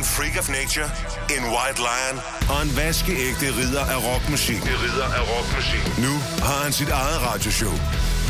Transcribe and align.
en 0.00 0.04
freak 0.04 0.36
of 0.38 0.48
nature, 0.48 0.88
en 1.36 1.44
white 1.54 1.80
lion 1.88 2.16
og 2.52 2.62
en 2.62 2.76
vaskeægte 2.76 3.46
ridder 3.58 3.84
af 3.84 3.98
rockmusik. 4.08 4.62
Ridder 4.64 5.04
af 5.04 5.22
rockmusik. 5.32 5.98
Nu 5.98 6.12
har 6.46 6.62
han 6.64 6.72
sit 6.72 6.88
eget 6.88 7.22
radioshow. 7.26 7.72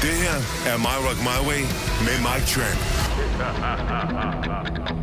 Det 0.03 0.15
her 0.25 0.37
er 0.71 0.77
My 0.77 0.97
Rock 1.07 1.21
My 1.29 1.39
Way 1.49 1.61
med 2.07 2.17
Mike 2.27 2.47
Tramp. 2.53 2.81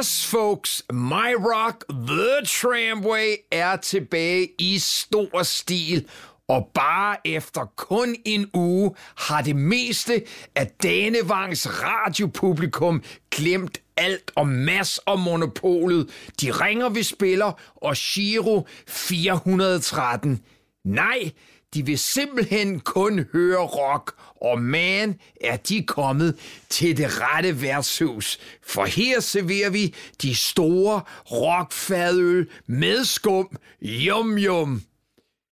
Yes, 0.00 0.24
folks, 0.24 0.82
My 0.92 1.34
Rock 1.34 1.84
The 1.88 2.46
Tramway 2.46 3.36
er 3.52 3.76
tilbage 3.76 4.48
i 4.58 4.78
stor 4.78 5.42
stil. 5.42 6.08
Og 6.48 6.70
bare 6.74 7.16
efter 7.24 7.64
kun 7.76 8.16
en 8.24 8.50
uge 8.54 8.94
har 9.16 9.42
det 9.42 9.56
meste 9.56 10.22
af 10.56 10.66
Danevangs 10.82 11.68
radiopublikum 11.82 13.02
glemt 13.30 13.78
alt 13.96 14.32
om 14.36 14.46
Mass 14.46 14.98
og 14.98 15.18
Monopolet. 15.18 16.10
De 16.40 16.50
ringer, 16.50 16.88
vi 16.88 17.02
spiller, 17.02 17.52
og 17.76 17.94
Giro 17.96 18.66
413. 18.88 20.42
Nej, 20.84 21.30
de 21.74 21.86
vil 21.86 21.98
simpelthen 21.98 22.80
kun 22.80 23.26
høre 23.32 23.60
rock, 23.66 24.12
og 24.40 24.62
man 24.62 25.20
er 25.40 25.56
de 25.56 25.82
kommet 25.86 26.38
til 26.68 26.96
det 26.96 27.20
rette 27.20 27.62
værtshus. 27.62 28.38
For 28.66 28.84
her 28.84 29.20
serverer 29.20 29.70
vi 29.70 29.94
de 30.22 30.34
store 30.34 31.02
rockfadøl 31.30 32.50
med 32.66 33.04
skum. 33.04 33.56
Yum 33.82 34.38
yum. 34.38 34.82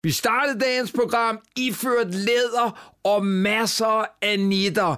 Vi 0.03 0.11
startede 0.11 0.59
dagens 0.59 0.91
program 0.91 1.39
iført 1.55 2.13
læder 2.13 2.97
og 3.03 3.25
masser 3.25 4.05
af 4.21 4.39
nitter. 4.39 4.95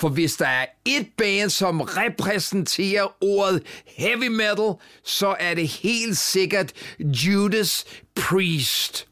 For 0.00 0.08
hvis 0.08 0.36
der 0.36 0.46
er 0.46 0.66
et 0.84 1.06
band, 1.16 1.50
som 1.50 1.80
repræsenterer 1.80 3.24
ordet 3.24 3.62
heavy 3.86 4.28
metal, 4.28 4.74
så 5.04 5.36
er 5.40 5.54
det 5.54 5.68
helt 5.68 6.16
sikkert 6.16 6.72
Judas 6.98 7.84
Priest. 8.14 9.08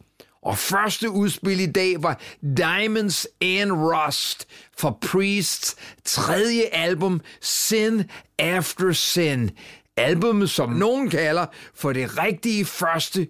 Og 0.47 0.59
første 0.59 1.11
udspil 1.11 1.61
i 1.61 1.67
dag 1.67 2.03
var 2.03 2.21
Diamonds 2.57 3.27
and 3.43 3.73
Rust 3.73 4.49
for 4.79 4.99
Priests 5.01 5.77
tredje 6.05 6.63
album 6.63 7.21
Sin 7.41 8.03
After 8.39 8.93
Sin. 8.93 9.51
Album, 9.97 10.47
som 10.47 10.71
nogen 10.71 11.11
kalder 11.11 11.47
for 11.75 11.93
det 11.93 12.19
rigtige 12.19 12.65
første 12.65 13.29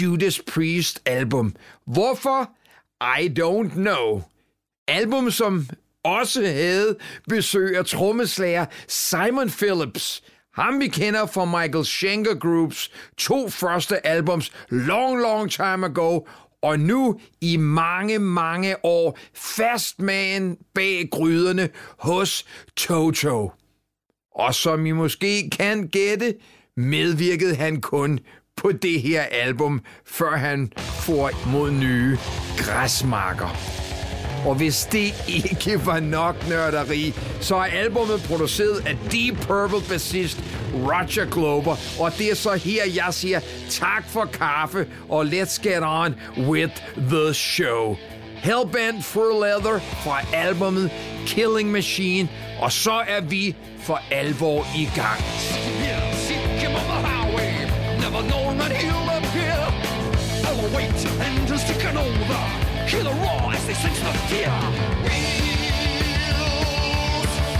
Judas 0.00 0.40
Priest 0.46 1.02
album. 1.04 1.54
Hvorfor? 1.86 2.50
I 3.20 3.28
don't 3.40 3.74
know. 3.74 4.22
Album, 4.88 5.30
som 5.30 5.68
også 6.04 6.46
havde 6.46 6.96
besøg 7.28 7.76
af 7.76 7.84
trommeslager 7.84 8.66
Simon 8.88 9.50
Phillips. 9.50 10.22
Ham 10.54 10.80
vi 10.80 10.88
kender 10.88 11.26
fra 11.26 11.44
Michael 11.44 11.84
Schenker 11.84 12.34
Groups 12.34 12.90
to 13.16 13.48
første 13.48 14.06
albums 14.06 14.52
Long 14.70 15.20
Long 15.20 15.50
Time 15.50 15.86
Ago 15.86 16.20
og 16.62 16.80
nu 16.80 17.20
i 17.40 17.56
mange, 17.56 18.18
mange 18.18 18.84
år 18.84 19.18
fastman 19.34 20.56
bag 20.74 21.08
gryderne 21.10 21.68
hos 21.98 22.44
Toto. 22.76 23.52
Og 24.34 24.54
som 24.54 24.86
I 24.86 24.92
måske 24.92 25.50
kan 25.50 25.88
gætte, 25.88 26.34
medvirkede 26.76 27.56
han 27.56 27.80
kun 27.80 28.20
på 28.56 28.72
det 28.72 29.02
her 29.02 29.22
album, 29.22 29.80
før 30.06 30.36
han 30.36 30.72
får 30.76 31.48
mod 31.52 31.70
nye 31.70 32.18
græsmarker. 32.58 33.77
Og 34.46 34.54
hvis 34.54 34.88
det 34.92 35.24
ikke 35.28 35.86
var 35.86 36.00
nok 36.00 36.48
nørderi, 36.48 37.14
så 37.40 37.56
er 37.56 37.64
albumet 37.64 38.22
produceret 38.28 38.86
af 38.86 38.96
Deep 39.12 39.36
Purple 39.46 39.80
bassist 39.88 40.38
Roger 40.74 41.24
Glover. 41.30 41.76
Og 42.00 42.12
det 42.18 42.30
er 42.30 42.34
så 42.34 42.54
her, 42.54 42.82
jeg 42.94 43.08
siger 43.10 43.40
tak 43.70 44.04
for 44.08 44.24
kaffe, 44.24 44.86
og 45.08 45.22
let's 45.22 45.62
get 45.62 45.82
on 45.82 46.14
with 46.48 46.72
the 47.10 47.34
show. 47.34 47.96
Hellbent 48.42 49.04
for 49.04 49.44
Leather 49.44 49.78
fra 50.04 50.20
albumet 50.32 50.90
Killing 51.26 51.70
Machine. 51.70 52.28
Og 52.60 52.72
så 52.72 53.02
er 53.08 53.20
vi 53.20 53.56
for 53.80 54.00
alvor 54.10 54.66
i 54.76 54.88
gang. 54.94 55.20
Yeah, 55.82 56.12
the. 56.12 56.68
Never 58.00 58.22
known 58.22 58.58
that 58.58 58.72
he'll 58.72 59.10
appear. 59.18 59.58
wait 60.74 61.06
and 61.20 61.48
just 61.48 61.66
taking 61.66 61.96
over. 61.96 62.67
Hear 62.88 63.04
the 63.04 63.10
roar 63.10 63.52
as 63.52 63.66
they 63.66 63.74
sense 63.74 64.00
the 64.00 64.12
fear. 64.30 64.50
Wheels, 65.04 65.28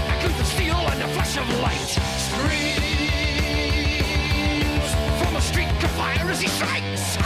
echoes 0.09 0.41
of 0.41 0.47
steel 0.47 0.75
and 0.75 1.03
a 1.03 1.09
flash 1.09 1.37
of 1.37 1.47
light. 1.61 1.99
Screams 2.27 2.79
from 5.21 5.37
a 5.37 5.41
streak 5.43 5.69
of 5.85 5.91
fire 5.91 6.31
as 6.31 6.41
he 6.41 6.49
strikes. 6.49 7.17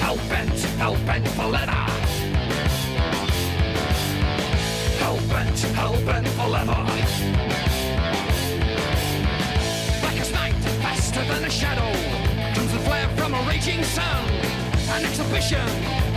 Hellbent, 0.00 0.58
hellbent 0.82 1.28
for 1.36 1.46
leather. 1.46 1.86
Hellbent, 4.98 5.58
hellbent 5.78 6.28
for 6.34 6.48
leather. 6.48 6.84
Black 10.00 10.18
as 10.20 10.32
night, 10.32 10.54
faster 10.82 11.24
than 11.26 11.44
a 11.44 11.50
shadow. 11.50 11.92
Comes 12.56 12.72
the 12.72 12.80
flare 12.80 13.08
from 13.10 13.34
a 13.34 13.42
raging 13.42 13.84
sun. 13.84 14.28
An 14.94 15.04
exhibition, 15.04 15.68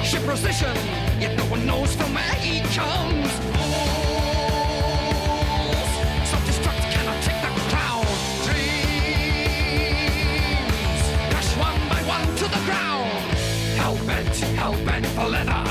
ship 0.06 0.24
precision. 0.24 0.76
Yet 1.20 1.36
no 1.38 1.46
one 1.46 1.66
knows 1.66 1.96
from 1.96 2.14
where 2.14 2.36
he 2.36 2.60
comes. 2.78 3.32
Self-destruct 6.30 6.92
cannot 6.94 7.24
take 7.24 7.42
crown. 7.72 8.06
Dreams 8.46 8.76
crash 11.32 11.52
one 11.58 11.80
by 11.90 12.02
one 12.08 12.28
to 12.36 12.46
the 12.56 12.62
ground. 12.68 13.10
Hellbent, 13.80 14.36
hellbent 14.56 15.06
for 15.16 15.28
leather. 15.28 15.65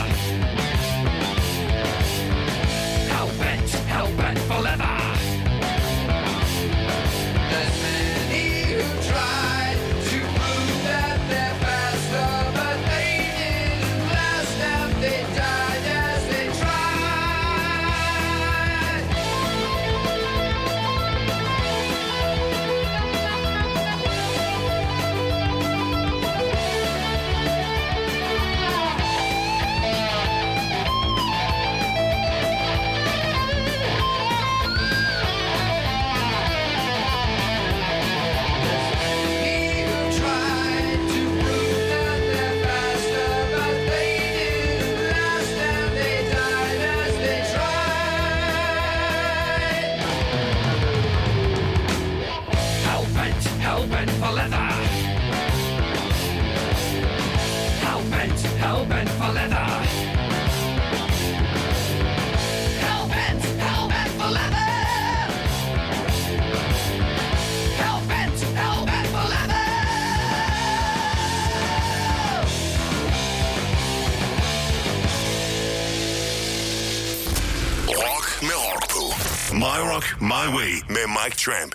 Rock, 80.44 80.52
My 80.52 80.56
Way 80.56 80.82
med 80.88 81.08
Mike 81.08 81.36
Tramp. 81.36 81.73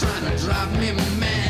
trying 0.00 0.30
to 0.30 0.44
drive 0.44 0.78
me 0.78 0.92
mad. 1.18 1.45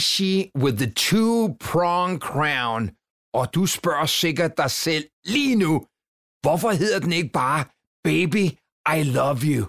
Rishi 0.00 0.50
with 0.54 0.78
the 0.78 0.86
two-prong 0.86 2.18
crown. 2.18 2.90
Og 3.34 3.54
du 3.54 3.66
spørger 3.66 4.06
sikkert 4.06 4.56
dig 4.56 4.70
selv 4.70 5.04
lige 5.24 5.56
nu, 5.56 5.72
hvorfor 6.42 6.70
hedder 6.70 7.00
den 7.00 7.12
ikke 7.12 7.32
bare 7.32 7.64
Baby, 8.04 8.44
I 8.96 9.02
Love 9.02 9.40
You? 9.54 9.64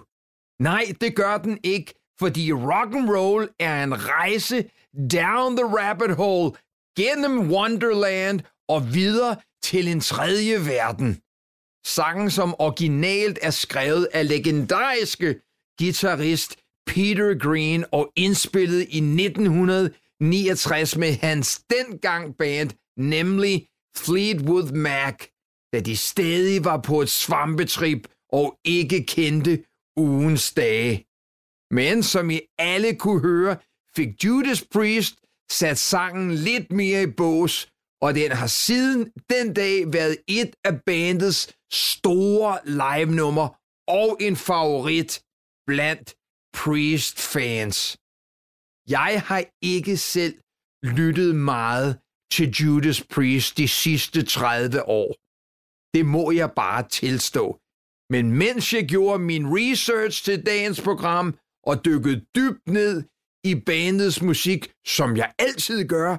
Nej, 0.60 0.84
det 1.00 1.16
gør 1.16 1.38
den 1.38 1.58
ikke, 1.62 1.94
fordi 2.18 2.52
rock 2.52 2.94
and 2.94 3.10
roll 3.10 3.48
er 3.60 3.84
en 3.84 3.94
rejse 4.08 4.70
down 5.16 5.56
the 5.56 5.66
rabbit 5.80 6.16
hole, 6.16 6.50
gennem 6.96 7.50
Wonderland 7.50 8.40
og 8.68 8.94
videre 8.94 9.36
til 9.62 9.88
en 9.88 10.00
tredje 10.00 10.66
verden. 10.66 11.20
Sangen, 11.86 12.30
som 12.30 12.54
originalt 12.58 13.38
er 13.42 13.50
skrevet 13.50 14.08
af 14.12 14.28
legendariske 14.28 15.40
guitarist 15.78 16.56
Peter 16.86 17.38
Green 17.38 17.84
og 17.92 18.12
indspillet 18.16 18.80
i 18.80 18.98
1900 18.98 19.90
69 20.22 20.96
med 20.96 21.12
hans 21.12 21.62
dengang 21.70 22.36
band, 22.36 22.70
nemlig 22.96 23.68
Fleetwood 23.96 24.72
Mac, 24.72 25.16
da 25.72 25.80
de 25.80 25.96
stadig 25.96 26.64
var 26.64 26.80
på 26.80 27.00
et 27.00 27.10
svampetrip 27.10 28.08
og 28.32 28.58
ikke 28.64 29.04
kendte 29.06 29.64
ugens 29.96 30.52
dage. 30.52 31.06
Men 31.74 32.02
som 32.02 32.30
I 32.30 32.40
alle 32.58 32.94
kunne 32.94 33.20
høre, 33.20 33.56
fik 33.96 34.24
Judas 34.24 34.64
Priest 34.72 35.14
sat 35.50 35.78
sangen 35.78 36.34
lidt 36.34 36.72
mere 36.72 37.02
i 37.02 37.06
bås, 37.06 37.68
og 38.02 38.14
den 38.14 38.30
har 38.30 38.46
siden 38.46 39.12
den 39.30 39.54
dag 39.54 39.92
været 39.92 40.16
et 40.28 40.56
af 40.64 40.82
bandets 40.86 41.52
store 41.72 42.58
live-nummer 42.64 43.48
og 43.88 44.16
en 44.20 44.36
favorit 44.36 45.22
blandt 45.66 46.14
Priest-fans. 46.54 47.96
Jeg 48.88 49.22
har 49.26 49.44
ikke 49.62 49.96
selv 49.96 50.34
lyttet 50.82 51.34
meget 51.36 51.98
til 52.32 52.50
Judas 52.50 53.04
Priest 53.04 53.58
de 53.58 53.68
sidste 53.68 54.22
30 54.22 54.88
år. 54.88 55.10
Det 55.96 56.06
må 56.06 56.30
jeg 56.30 56.50
bare 56.56 56.88
tilstå. 56.88 57.58
Men 58.10 58.32
mens 58.42 58.72
jeg 58.72 58.88
gjorde 58.88 59.18
min 59.18 59.46
research 59.46 60.24
til 60.24 60.46
dagens 60.46 60.80
program 60.80 61.38
og 61.64 61.84
dykkede 61.84 62.24
dybt 62.36 62.68
ned 62.68 63.02
i 63.44 63.54
bandets 63.66 64.22
musik, 64.22 64.72
som 64.86 65.16
jeg 65.16 65.32
altid 65.38 65.88
gør, 65.88 66.12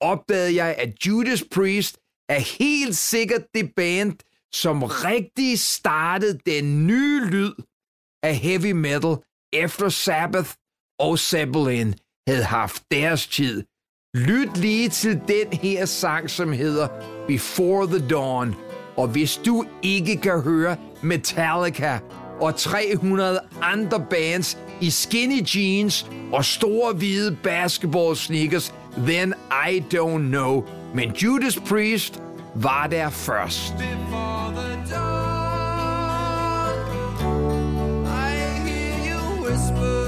opdagede 0.00 0.54
jeg, 0.54 0.76
at 0.78 1.06
Judas 1.06 1.44
Priest 1.54 1.98
er 2.28 2.58
helt 2.58 2.96
sikkert 2.96 3.44
det 3.54 3.74
band, 3.76 4.12
som 4.54 4.82
rigtig 4.82 5.58
startede 5.58 6.38
den 6.46 6.86
nye 6.86 7.20
lyd 7.24 7.54
af 8.22 8.36
heavy 8.36 8.72
metal, 8.72 9.16
efter 9.52 9.88
Sabbath 9.88 10.50
og 10.98 11.18
Zeppelin 11.18 11.94
havde 12.28 12.44
haft 12.44 12.82
deres 12.90 13.26
tid. 13.26 13.64
Lyt 14.14 14.56
lige 14.56 14.88
til 14.88 15.20
den 15.28 15.52
her 15.52 15.84
sang, 15.84 16.30
som 16.30 16.52
hedder 16.52 16.88
Before 17.28 17.86
the 17.86 18.08
Dawn. 18.08 18.54
Og 18.96 19.08
hvis 19.08 19.36
du 19.36 19.64
ikke 19.82 20.16
kan 20.16 20.40
høre 20.40 20.76
Metallica 21.02 21.98
og 22.40 22.56
300 22.56 23.40
andre 23.62 24.04
bands 24.10 24.58
i 24.80 24.90
skinny 24.90 25.42
jeans 25.56 26.06
og 26.32 26.44
store 26.44 26.92
hvide 26.92 27.36
basketball 27.42 28.16
sneakers, 28.16 28.74
then 28.96 29.34
I 29.68 29.84
don't 29.94 30.18
know. 30.18 30.64
Men 30.94 31.10
Judas 31.12 31.58
Priest 31.68 32.22
var 32.54 32.86
der 32.86 33.10
først. 33.10 33.74
Before 33.78 34.52
the 34.54 34.94
dawn, 34.94 35.22
I 38.06 38.30
hear 38.68 39.14
you 39.14 39.20
whisper 39.44 40.01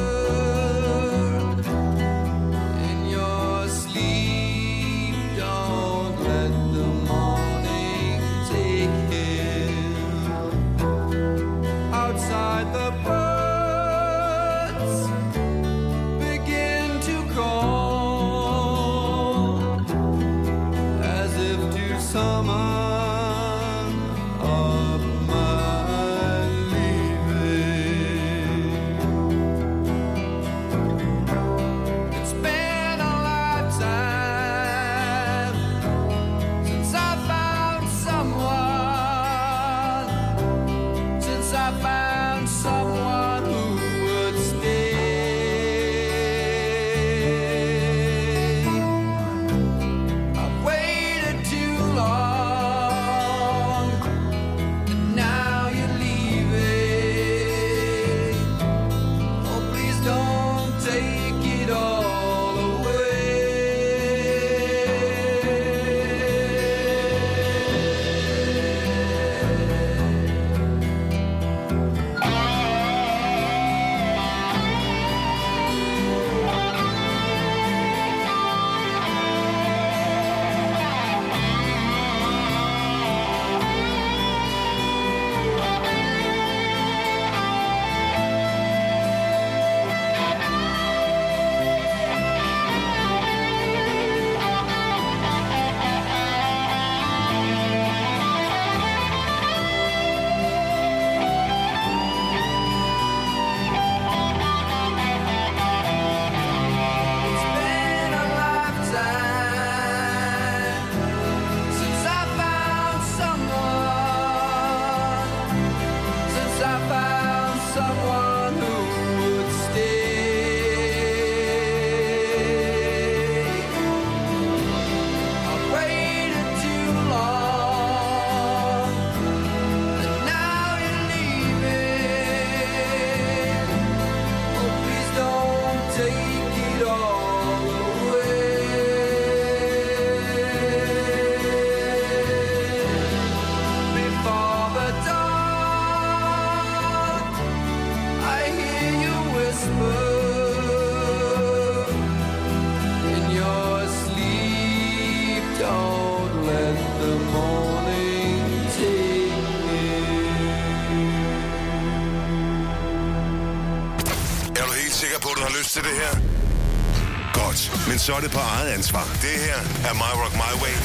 så 168.04 168.12
er 168.14 168.20
det 168.20 168.30
på 168.30 168.38
eget 168.38 168.70
ansvar. 168.72 169.04
Det 169.22 169.30
her 169.46 169.60
er 169.88 169.94
My 169.94 170.12
Rock 170.22 170.34
My 170.34 170.52
Way 170.62 170.76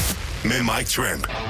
med 0.43 0.59
Mike 0.63 0.89
Tramp. 0.89 1.48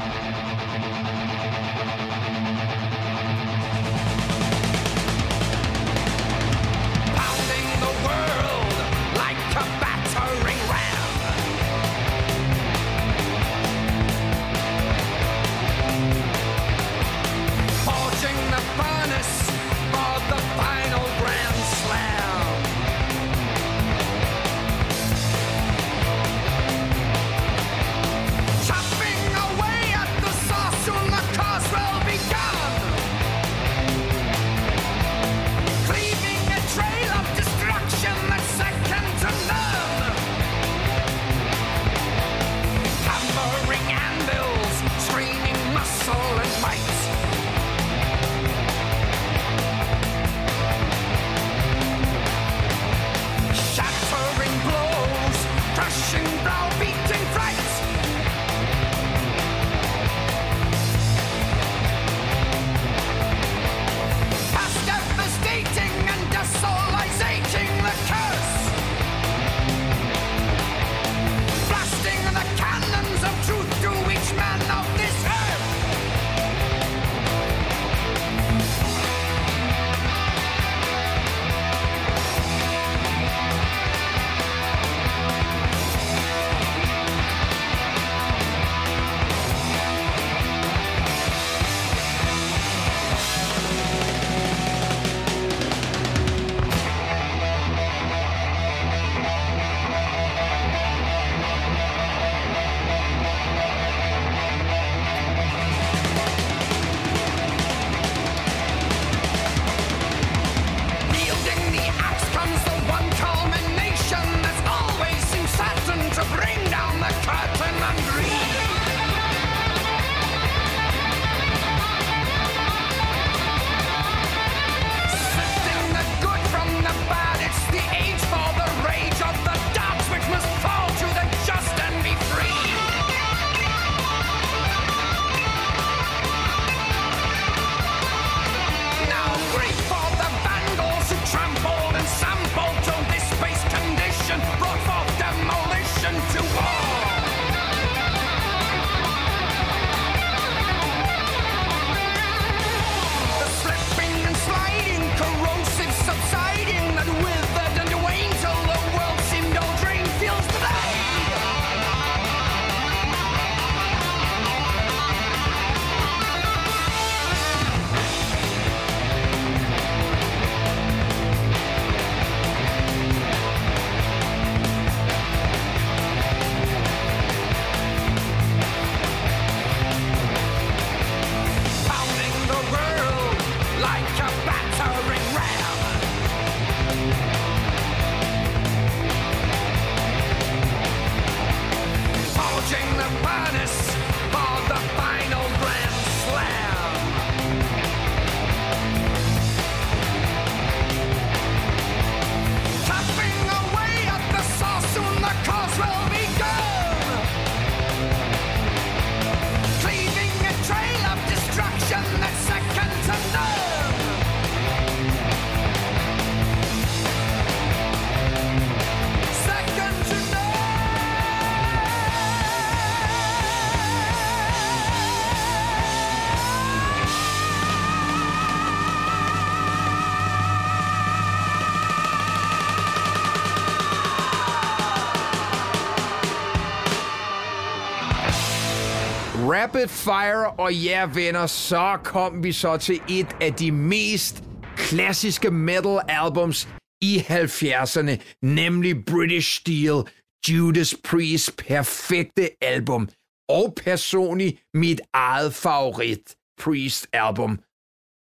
Rapid 239.70 239.88
Fire, 239.88 240.52
og 240.52 240.74
ja 240.74 241.10
venner, 241.14 241.48
så 241.48 242.00
kom 242.04 242.44
vi 242.44 242.52
så 242.52 242.78
til 242.78 243.02
et 243.10 243.36
af 243.42 243.54
de 243.54 243.72
mest 243.72 244.44
klassiske 244.76 245.52
metal 245.52 246.00
albums 246.08 246.68
i 247.02 247.18
70'erne, 247.18 248.38
nemlig 248.42 249.06
British 249.06 249.60
Steel, 249.60 250.04
Judas 250.50 250.96
Priest 251.04 251.58
perfekte 251.58 252.64
album, 252.64 253.10
og 253.50 253.74
personligt 253.86 254.62
mit 254.74 255.02
eget 255.14 255.54
favorit 255.54 256.36
Priest 256.62 257.08
album. 257.14 257.60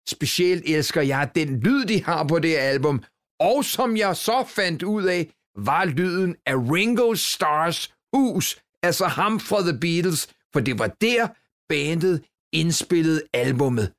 Specielt 0.10 0.63
elsker 0.65 1.02
jeg 1.02 1.30
den 1.36 1.60
lyd, 1.60 1.86
de 1.86 2.04
har 2.04 2.23
på 2.23 2.39
det 2.39 2.56
album, 2.56 3.04
og 3.39 3.65
som 3.65 3.97
jeg 3.97 4.15
så 4.15 4.45
fandt 4.47 4.84
ud 4.84 5.04
af, 5.04 5.32
var 5.58 5.86
lyden 5.86 6.36
af 6.45 6.56
Ringo 6.56 7.15
Stars 7.15 7.93
hus, 8.13 8.60
altså 8.84 9.06
ham 9.06 9.39
fra 9.39 9.62
The 9.62 9.80
Beatles, 9.80 10.37
for 10.54 10.60
det 10.60 10.80
var 10.80 10.88
der, 10.88 11.28
bandet 11.70 12.26
indspillede 12.54 13.22
albummet. 13.34 13.94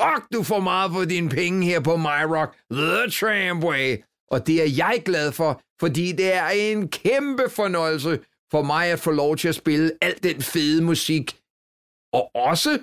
Fuck, 0.00 0.32
du 0.32 0.42
får 0.42 0.60
meget 0.60 0.92
for 0.92 1.04
dine 1.04 1.28
penge 1.28 1.66
her 1.66 1.80
på 1.80 1.96
My 1.96 2.22
Rock, 2.34 2.56
The 2.72 3.10
Tramway. 3.10 4.02
Og 4.30 4.46
det 4.46 4.62
er 4.62 4.70
jeg 4.76 5.02
glad 5.04 5.32
for, 5.32 5.62
fordi 5.80 6.12
det 6.12 6.34
er 6.34 6.48
en 6.48 6.88
kæmpe 6.88 7.50
fornøjelse 7.50 8.20
for 8.50 8.62
mig 8.62 8.86
at 8.86 9.00
få 9.00 9.10
lov 9.10 9.36
til 9.36 9.48
at 9.48 9.54
spille 9.54 9.92
al 10.00 10.22
den 10.22 10.42
fede 10.42 10.84
musik. 10.84 11.40
Og 12.12 12.30
også 12.34 12.78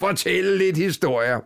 fortælle 0.00 0.58
lidt 0.58 0.76
historier. 0.76 1.40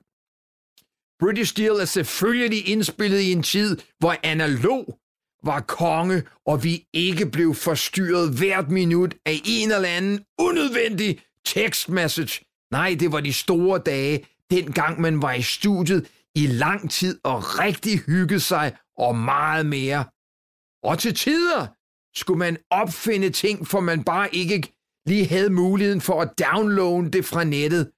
British 1.24 1.50
Steel 1.52 1.70
er 1.70 1.84
selvfølgelig 1.84 2.68
indspillet 2.68 3.20
i 3.20 3.32
en 3.32 3.42
tid, 3.42 3.78
hvor 3.98 4.16
analog 4.22 4.98
var 5.44 5.60
konge, 5.60 6.22
og 6.46 6.64
vi 6.64 6.86
ikke 6.92 7.26
blev 7.26 7.54
forstyrret 7.54 8.38
hvert 8.38 8.70
minut 8.70 9.14
af 9.26 9.40
en 9.44 9.72
eller 9.72 9.88
anden 9.88 10.24
unødvendig 10.38 11.20
tekstmessage. 11.44 12.44
Nej, 12.70 12.96
det 13.00 13.12
var 13.12 13.20
de 13.20 13.32
store 13.32 13.78
dage, 13.78 14.26
dengang 14.50 15.00
man 15.00 15.22
var 15.22 15.32
i 15.32 15.42
studiet 15.42 16.08
i 16.34 16.46
lang 16.46 16.90
tid 16.90 17.20
og 17.24 17.58
rigtig 17.58 17.98
hyggede 17.98 18.40
sig 18.40 18.76
og 18.98 19.16
meget 19.16 19.66
mere. 19.66 20.04
Og 20.82 20.98
til 20.98 21.14
tider 21.14 21.66
skulle 22.18 22.38
man 22.38 22.56
opfinde 22.70 23.30
ting, 23.30 23.68
for 23.68 23.80
man 23.80 24.04
bare 24.04 24.34
ikke 24.34 24.72
lige 25.06 25.26
havde 25.26 25.50
muligheden 25.50 26.00
for 26.00 26.22
at 26.22 26.30
downloade 26.38 27.10
det 27.10 27.24
fra 27.24 27.44
nettet. 27.44 27.90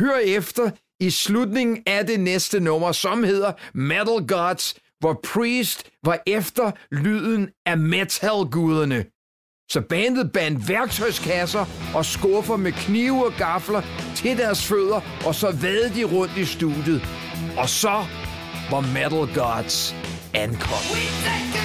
Hør 0.00 0.16
efter 0.16 0.70
i 1.00 1.10
slutningen 1.10 1.82
af 1.86 2.06
det 2.06 2.20
næste 2.20 2.60
nummer, 2.60 2.92
som 2.92 3.24
hedder 3.24 3.52
Metal 3.74 4.26
Gods, 4.26 4.74
hvor 5.00 5.20
Priest 5.32 5.90
var 6.04 6.18
efter 6.26 6.70
lyden 6.90 7.48
af 7.66 7.78
metalguderne. 7.78 9.04
Så 9.70 9.80
bandet 9.80 10.32
bandt 10.32 10.68
værktøjskasser 10.68 11.64
og 11.94 12.04
skuffer 12.04 12.56
med 12.56 12.72
knive 12.72 13.26
og 13.26 13.32
gafler 13.38 13.82
til 14.16 14.38
deres 14.38 14.66
fødder, 14.66 15.00
og 15.26 15.34
så 15.34 15.50
vadede 15.62 15.94
de 15.94 16.04
rundt 16.04 16.36
i 16.36 16.44
studiet. 16.44 17.02
Og 17.58 17.68
så 17.68 18.04
var 18.70 18.80
Metal 18.80 19.34
Gods 19.34 19.94
ankommet. 20.34 21.59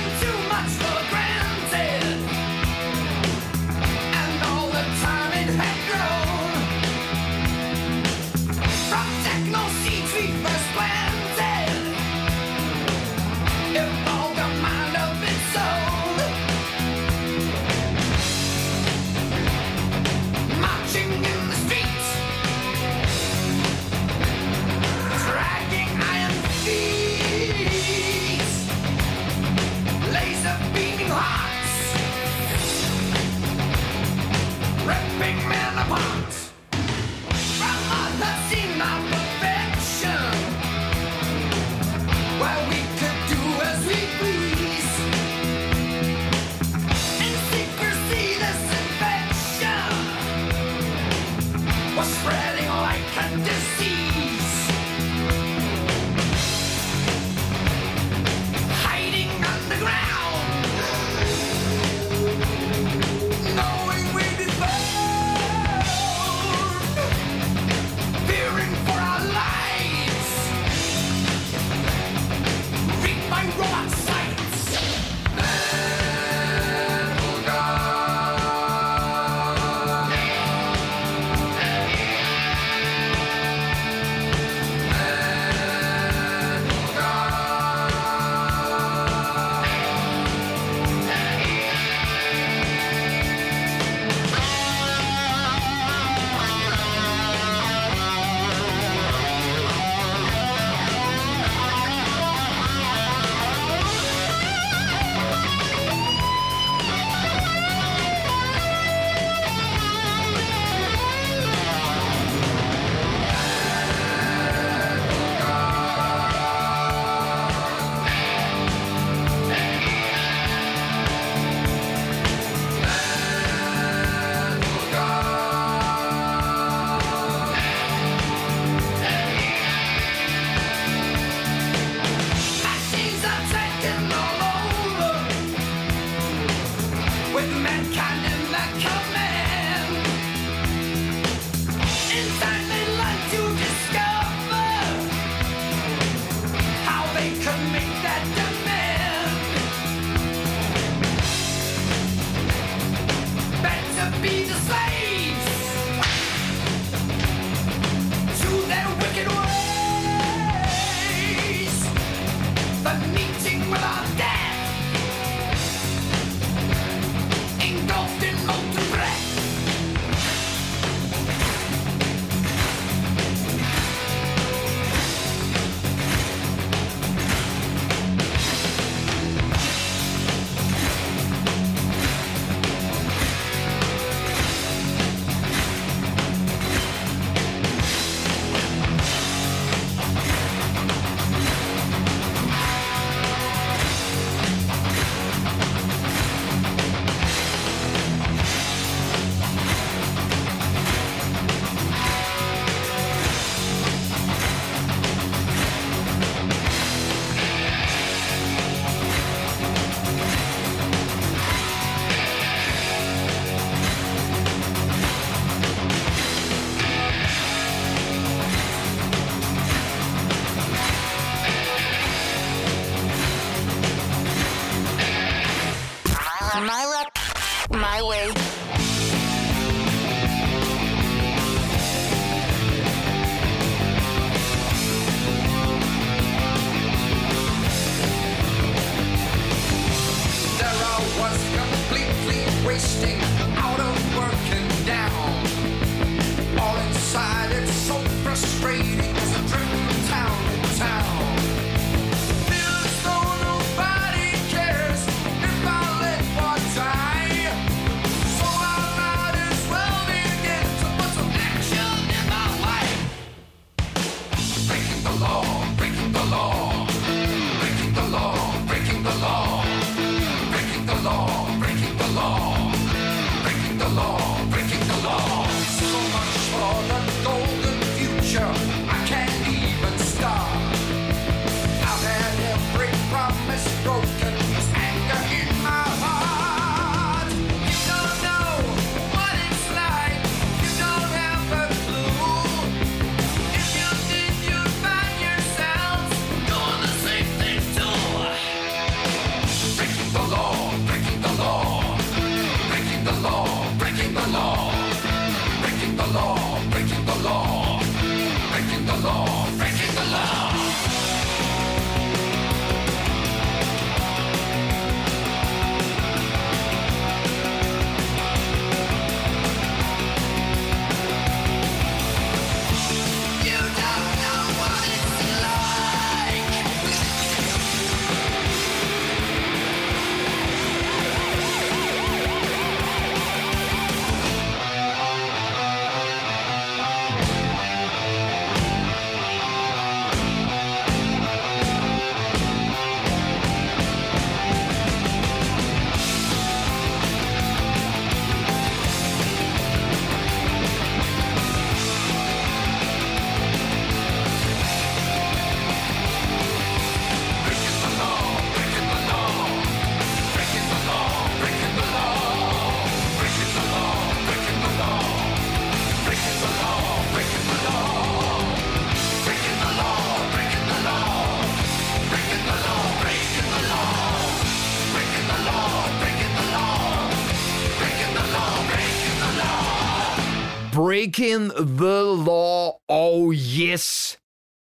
Breaking 381.05 381.49
the 381.51 381.97
Law, 382.25 382.71
og 382.89 383.33
yes, 383.33 384.17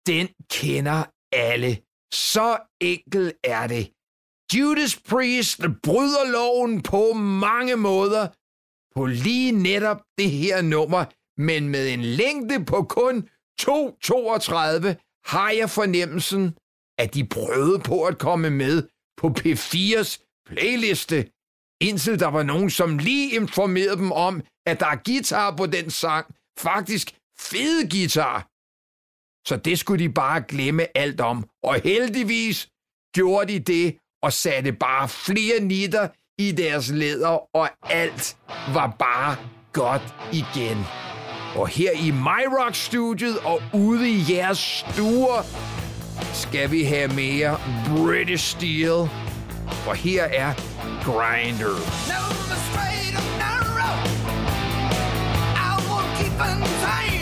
den 0.07 0.27
kender 0.51 1.03
alle. 1.31 1.77
Så 2.13 2.57
enkelt 2.81 3.33
er 3.43 3.67
det. 3.67 3.91
Judas 4.53 4.99
Priest 5.09 5.61
bryder 5.83 6.31
loven 6.31 6.81
på 6.81 7.13
mange 7.13 7.75
måder, 7.75 8.27
på 8.95 9.05
lige 9.05 9.51
netop 9.51 10.01
det 10.17 10.31
her 10.31 10.61
nummer, 10.61 11.05
men 11.41 11.69
med 11.69 11.93
en 11.93 12.01
længde 12.01 12.65
på 12.65 12.83
kun 12.83 13.29
2.32 13.61 15.21
har 15.25 15.51
jeg 15.51 15.69
fornemmelsen, 15.69 16.57
at 16.97 17.13
de 17.13 17.27
prøvede 17.27 17.79
på 17.79 18.03
at 18.03 18.17
komme 18.17 18.49
med 18.49 18.83
på 19.17 19.27
P4's 19.39 20.43
playliste, 20.45 21.29
indtil 21.81 22.19
der 22.19 22.27
var 22.27 22.43
nogen, 22.43 22.69
som 22.69 22.97
lige 22.97 23.35
informerede 23.35 23.97
dem 23.97 24.11
om, 24.11 24.41
at 24.65 24.79
der 24.79 24.85
er 24.85 24.97
guitar 25.05 25.55
på 25.55 25.65
den 25.65 25.89
sang. 25.89 26.25
Faktisk 26.59 27.15
fede 27.39 27.89
guitar. 27.89 28.47
Så 29.47 29.57
det 29.57 29.79
skulle 29.79 30.03
de 30.03 30.13
bare 30.13 30.41
glemme 30.41 30.97
alt 30.97 31.21
om. 31.21 31.45
Og 31.63 31.81
heldigvis 31.83 32.69
gjorde 33.15 33.53
de 33.53 33.59
det 33.59 33.97
og 34.23 34.33
satte 34.33 34.73
bare 34.73 35.09
flere 35.09 35.59
nitter 35.59 36.07
i 36.37 36.51
deres 36.51 36.89
læder, 36.89 37.55
og 37.55 37.69
alt 37.89 38.37
var 38.73 38.95
bare 38.99 39.35
godt 39.73 40.15
igen. 40.33 40.77
Og 41.55 41.67
her 41.67 41.91
i 41.91 42.11
MyRock-studiet 42.11 43.37
og 43.39 43.61
ude 43.73 44.09
i 44.09 44.23
jeres 44.29 44.57
stuer 44.57 45.41
skal 46.33 46.71
vi 46.71 46.83
have 46.83 47.15
mere 47.15 47.59
British 47.95 48.57
Steel. 48.57 49.28
For 49.83 49.95
her 49.95 50.29
er 50.33 50.55
Grinder. 51.03 51.73
Never 52.07 52.55
straight 52.69 53.15
and 53.15 53.29
narrow. 53.37 53.93
I 55.55 55.85
won't 55.89 56.09
keep 56.17 56.33
in 56.33 56.59
time. 56.81 57.18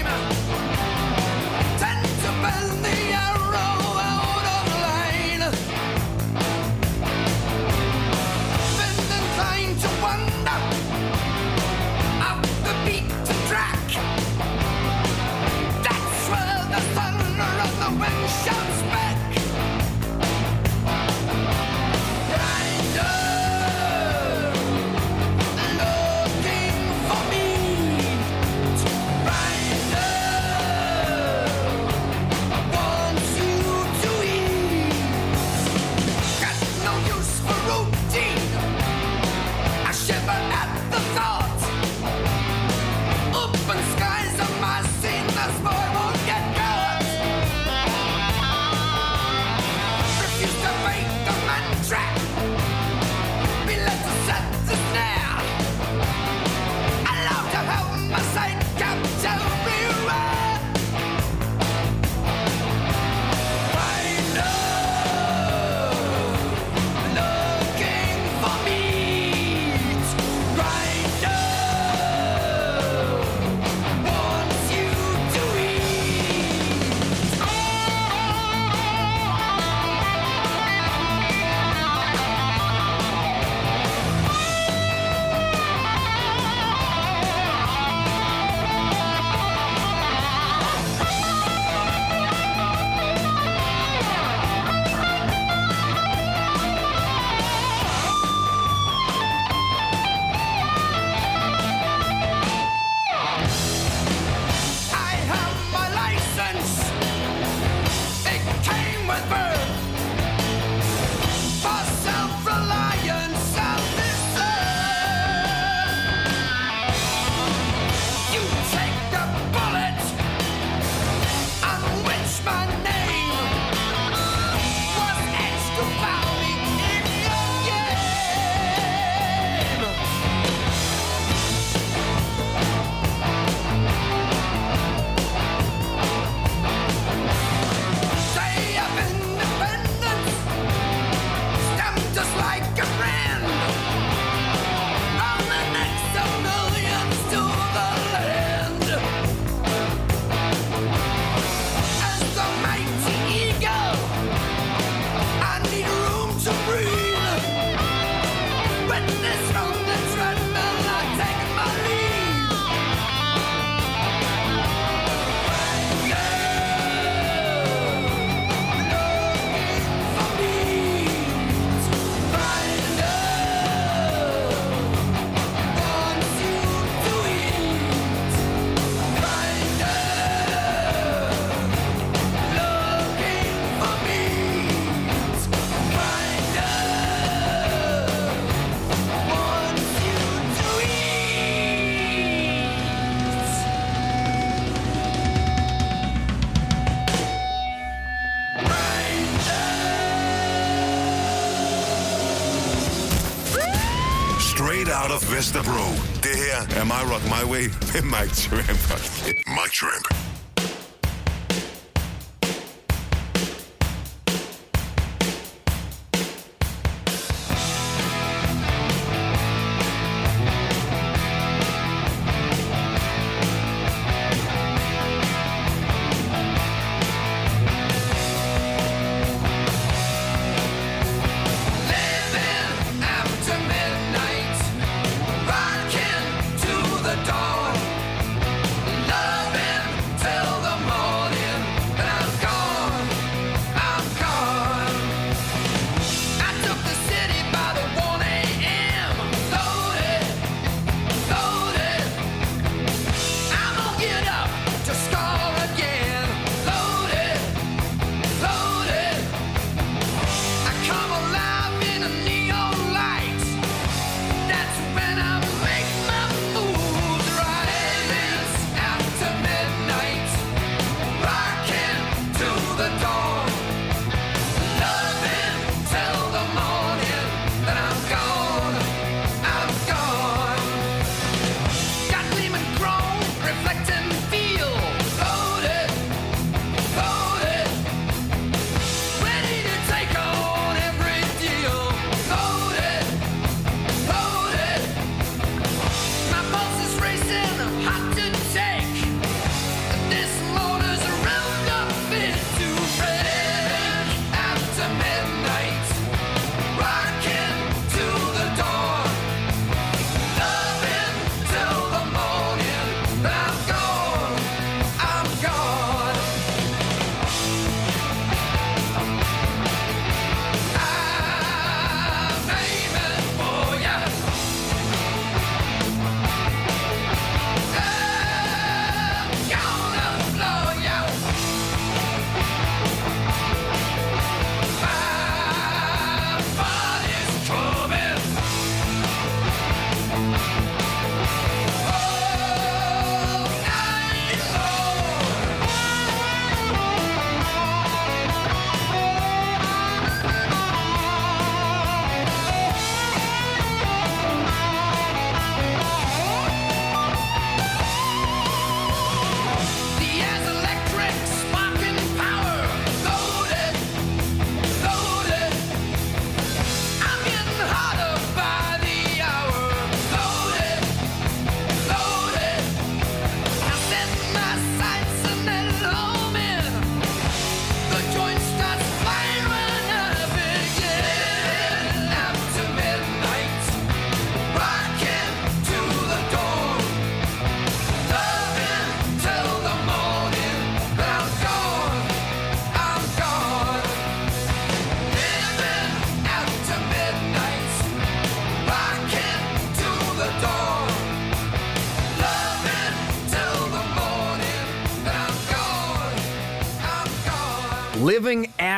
Vesterbro. 205.37 205.85
Det 206.23 206.35
her 206.35 206.79
er 206.79 206.83
My 206.83 207.11
Rock 207.13 207.23
My 207.23 207.51
Way 207.51 207.63
med 207.93 208.01
Mike 208.01 208.35
Tramp. 208.35 209.01
Mike 209.47 209.73
Tramp. 209.73 210.06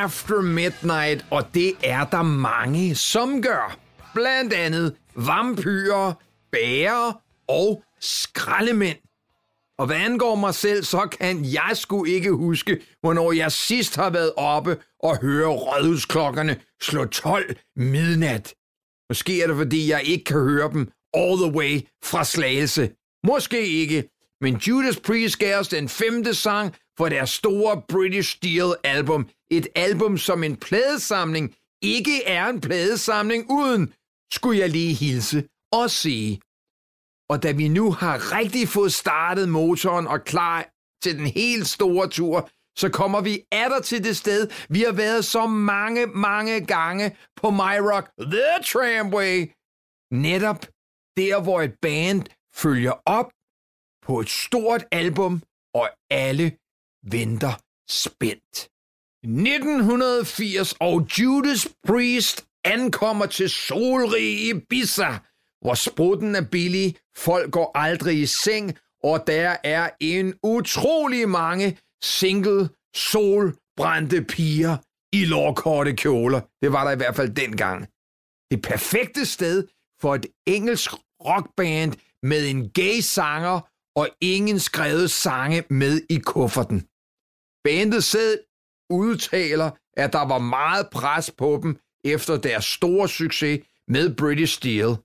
After 0.09 0.41
Midnight, 0.41 1.25
og 1.31 1.53
det 1.53 1.73
er 1.83 2.05
der 2.05 2.21
mange, 2.21 2.95
som 2.95 3.41
gør. 3.41 3.77
Blandt 4.13 4.53
andet 4.53 4.95
vampyrer, 5.15 6.13
bærer 6.51 7.21
og 7.47 7.83
skraldemænd. 7.99 8.97
Og 9.79 9.85
hvad 9.85 9.95
angår 9.95 10.35
mig 10.35 10.55
selv, 10.55 10.83
så 10.83 11.07
kan 11.19 11.45
jeg 11.45 11.71
sgu 11.73 12.05
ikke 12.05 12.31
huske, 12.31 12.81
hvornår 13.01 13.31
jeg 13.31 13.51
sidst 13.51 13.95
har 13.95 14.09
været 14.09 14.31
oppe 14.37 14.77
og 14.99 15.21
høre 15.21 15.47
rådhusklokkerne 15.47 16.57
slå 16.81 17.05
12 17.05 17.55
midnat. 17.75 18.53
Måske 19.09 19.41
er 19.41 19.47
det, 19.47 19.55
fordi 19.55 19.89
jeg 19.89 20.03
ikke 20.03 20.23
kan 20.23 20.39
høre 20.39 20.71
dem 20.73 20.91
all 21.13 21.37
the 21.37 21.51
way 21.51 21.81
fra 22.03 22.23
Slagelse. 22.23 22.91
Måske 23.27 23.67
ikke, 23.67 24.09
men 24.41 24.55
Judas 24.55 24.99
Priest 24.99 25.39
gav 25.39 25.59
os 25.59 25.67
den 25.67 25.89
femte 25.89 26.33
sang 26.33 26.75
for 26.99 27.09
deres 27.09 27.29
store 27.29 27.81
British 27.93 28.29
Steel 28.35 28.69
album. 28.83 29.29
Et 29.51 29.67
album, 29.75 30.17
som 30.17 30.43
en 30.43 30.55
pladesamling 30.55 31.55
ikke 31.81 32.23
er 32.23 32.45
en 32.47 32.61
pladesamling 32.61 33.41
uden, 33.49 33.93
skulle 34.33 34.59
jeg 34.59 34.69
lige 34.69 34.93
hilse 34.93 35.39
og 35.71 35.89
sige. 35.89 36.41
Og 37.29 37.43
da 37.43 37.51
vi 37.51 37.67
nu 37.67 37.91
har 37.91 38.15
rigtig 38.37 38.67
fået 38.67 38.93
startet 38.93 39.49
motoren 39.49 40.07
og 40.07 40.19
klar 40.23 40.59
til 41.03 41.17
den 41.19 41.27
helt 41.27 41.67
store 41.67 42.07
tur, 42.09 42.49
så 42.77 42.89
kommer 42.89 43.21
vi 43.21 43.33
atter 43.51 43.81
til 43.81 44.03
det 44.03 44.17
sted, 44.17 44.49
vi 44.69 44.81
har 44.81 44.91
været 44.91 45.25
så 45.25 45.47
mange, 45.47 46.05
mange 46.07 46.65
gange 46.65 47.17
på 47.35 47.49
My 47.49 47.75
Rock 47.91 48.05
The 48.33 48.51
Tramway. 48.71 49.35
Netop 50.11 50.61
der, 51.17 51.43
hvor 51.43 51.61
et 51.61 51.73
band 51.81 52.21
følger 52.55 52.95
op 53.05 53.29
på 54.05 54.19
et 54.19 54.29
stort 54.29 54.85
album, 54.91 55.41
og 55.73 55.89
alle 56.09 56.51
venter 57.11 57.53
spændt. 57.89 58.69
1980, 59.23 60.73
og 60.79 61.07
Judas 61.19 61.67
Priest 61.87 62.45
ankommer 62.65 63.25
til 63.25 63.49
solrige 63.49 64.49
Ibiza, 64.49 65.09
hvor 65.61 65.73
sprutten 65.73 66.35
er 66.35 66.45
billig, 66.51 66.95
folk 67.17 67.51
går 67.51 67.71
aldrig 67.75 68.19
i 68.19 68.25
seng, 68.25 68.77
og 69.03 69.23
der 69.27 69.55
er 69.63 69.89
en 69.99 70.33
utrolig 70.43 71.29
mange 71.29 71.77
single 72.03 72.69
solbrændte 72.95 74.21
piger 74.21 74.77
i 75.13 75.25
lårkorte 75.25 75.95
kjoler. 75.95 76.41
Det 76.61 76.71
var 76.71 76.83
der 76.83 76.91
i 76.91 76.95
hvert 76.95 77.15
fald 77.15 77.35
dengang. 77.35 77.87
Det 78.51 78.61
perfekte 78.61 79.25
sted 79.25 79.67
for 80.01 80.15
et 80.15 80.25
engelsk 80.47 80.91
rockband 81.25 81.93
med 82.23 82.49
en 82.49 82.69
gay 82.69 82.99
sanger 82.99 83.59
og 83.95 84.09
ingen 84.21 84.59
skrevet 84.59 85.11
sange 85.11 85.63
med 85.69 86.01
i 86.09 86.17
kufferten. 86.17 86.88
Bandet 87.63 88.03
selv 88.03 88.39
udtaler, 88.89 89.71
at 89.97 90.13
der 90.13 90.25
var 90.27 90.39
meget 90.39 90.89
pres 90.91 91.31
på 91.31 91.59
dem 91.63 91.79
efter 92.03 92.37
deres 92.37 92.65
store 92.65 93.09
succes 93.09 93.59
med 93.87 94.15
British 94.15 94.53
Steel. 94.57 94.95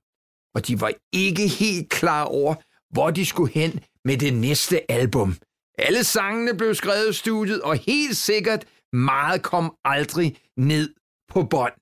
og 0.54 0.66
de 0.66 0.80
var 0.80 0.92
ikke 1.12 1.48
helt 1.48 1.90
klar 1.90 2.24
over, 2.24 2.54
hvor 2.94 3.10
de 3.10 3.26
skulle 3.26 3.52
hen 3.52 3.80
med 4.04 4.16
det 4.16 4.34
næste 4.34 4.90
album. 4.90 5.36
Alle 5.78 6.04
sangene 6.04 6.54
blev 6.56 6.74
skrevet 6.74 7.10
i 7.10 7.12
studiet, 7.12 7.62
og 7.62 7.76
helt 7.76 8.16
sikkert 8.16 8.66
meget 8.92 9.42
kom 9.42 9.76
aldrig 9.84 10.38
ned 10.56 10.94
på 11.28 11.42
bånd. 11.42 11.72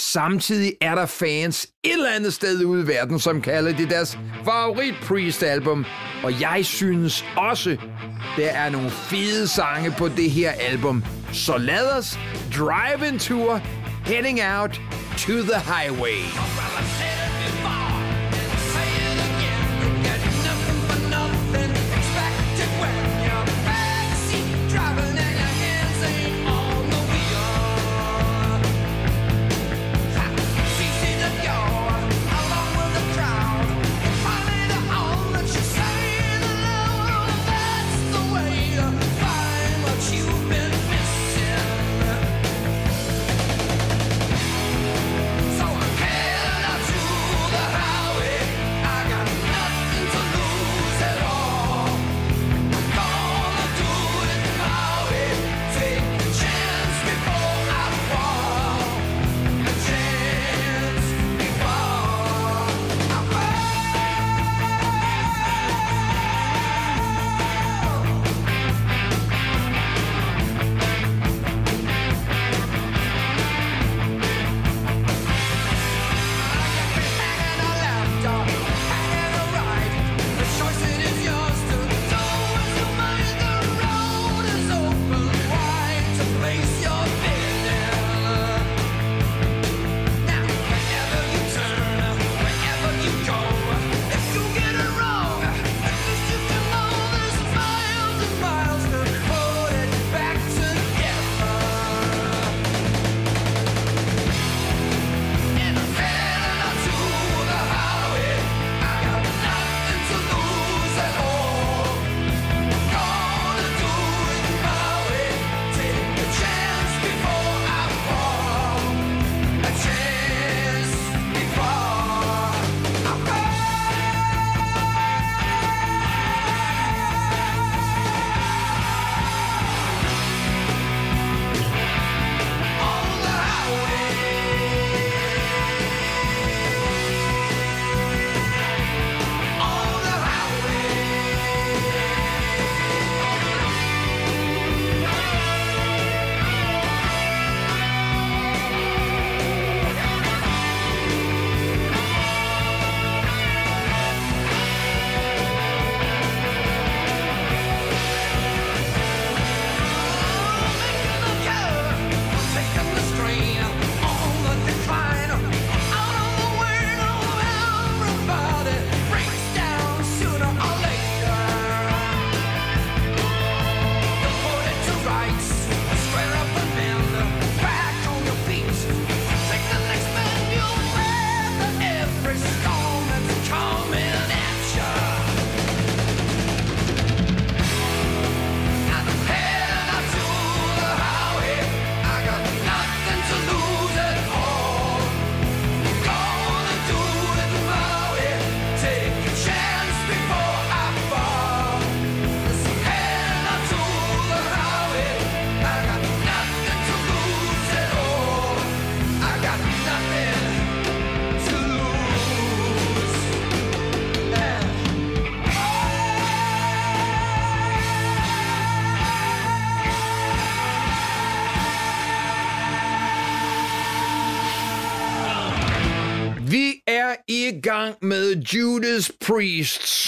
Samtidig 0.00 0.72
er 0.80 0.94
der 0.94 1.06
fans 1.06 1.66
et 1.84 1.92
eller 1.92 2.10
andet 2.10 2.34
sted 2.34 2.64
ude 2.64 2.82
i 2.82 2.86
verden, 2.86 3.18
som 3.18 3.42
kalder 3.42 3.76
det 3.76 3.90
deres 3.90 4.18
favorit 4.44 4.94
Priest-album. 5.02 5.84
Og 6.22 6.40
jeg 6.40 6.60
synes 6.64 7.24
også, 7.36 7.76
der 8.36 8.48
er 8.48 8.70
nogle 8.70 8.90
fede 8.90 9.48
sange 9.48 9.90
på 9.98 10.08
det 10.08 10.30
her 10.30 10.50
album. 10.50 11.04
Så 11.32 11.56
lad 11.56 11.98
os 11.98 12.18
drive 12.56 13.08
en 13.08 13.18
tur, 13.18 13.56
heading 14.04 14.40
out 14.42 14.80
to 15.18 15.32
the 15.32 15.60
highway. 15.60 17.17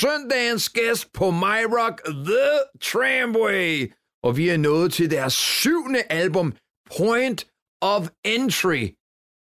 Søndagens 0.00 0.68
gæst 0.68 1.12
på 1.12 1.30
My 1.30 1.62
Rock 1.78 1.96
The 2.04 2.48
Tramway. 2.80 3.92
Og 4.22 4.36
vi 4.36 4.48
er 4.48 4.56
nået 4.56 4.92
til 4.92 5.10
deres 5.10 5.32
syvende 5.32 6.02
album, 6.02 6.56
Point 6.96 7.46
of 7.82 8.08
Entry, 8.24 8.84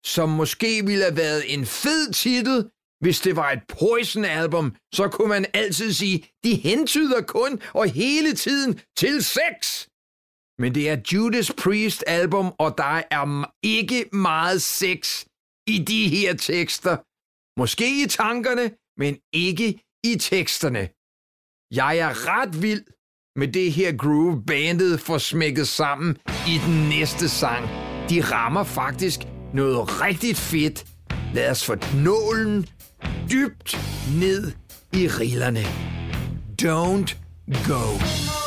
som 0.05 0.29
måske 0.29 0.85
ville 0.85 1.03
have 1.03 1.17
været 1.17 1.53
en 1.53 1.65
fed 1.65 2.13
titel, 2.13 2.69
hvis 2.99 3.19
det 3.19 3.35
var 3.35 3.51
et 3.51 3.63
Poison-album, 3.79 4.75
så 4.93 5.09
kunne 5.09 5.29
man 5.29 5.45
altid 5.53 5.93
sige, 5.93 6.17
de 6.43 6.55
hentyder 6.55 7.21
kun 7.21 7.61
og 7.73 7.89
hele 7.89 8.33
tiden 8.33 8.81
til 8.97 9.23
sex. 9.23 9.87
Men 10.61 10.75
det 10.75 10.89
er 10.89 10.97
Judas 11.13 11.51
Priest 11.61 12.03
album, 12.07 12.53
og 12.59 12.77
der 12.77 13.01
er 13.11 13.45
ikke 13.63 14.09
meget 14.13 14.61
sex 14.61 15.25
i 15.67 15.77
de 15.91 16.09
her 16.09 16.33
tekster. 16.33 16.97
Måske 17.59 18.03
i 18.03 18.07
tankerne, 18.07 18.71
men 18.97 19.13
ikke 19.33 19.67
i 20.13 20.17
teksterne. 20.17 20.89
Jeg 21.71 21.97
er 21.97 22.27
ret 22.27 22.61
vild 22.61 22.83
med 23.35 23.47
det 23.47 23.73
her 23.73 23.97
groove, 23.97 24.43
bandet 24.47 24.99
får 24.99 25.17
smækket 25.17 25.67
sammen 25.67 26.17
i 26.47 26.59
den 26.65 26.89
næste 26.89 27.29
sang. 27.29 27.69
De 28.09 28.21
rammer 28.21 28.63
faktisk 28.63 29.19
noget 29.53 30.01
rigtig 30.01 30.35
fedt. 30.35 30.85
Lad 31.33 31.51
os 31.51 31.65
få 31.65 31.75
nålen 31.95 32.65
dybt 33.31 33.77
ned 34.19 34.51
i 34.93 35.07
rillerne. 35.07 35.63
Don't 36.61 37.15
go. 37.67 38.46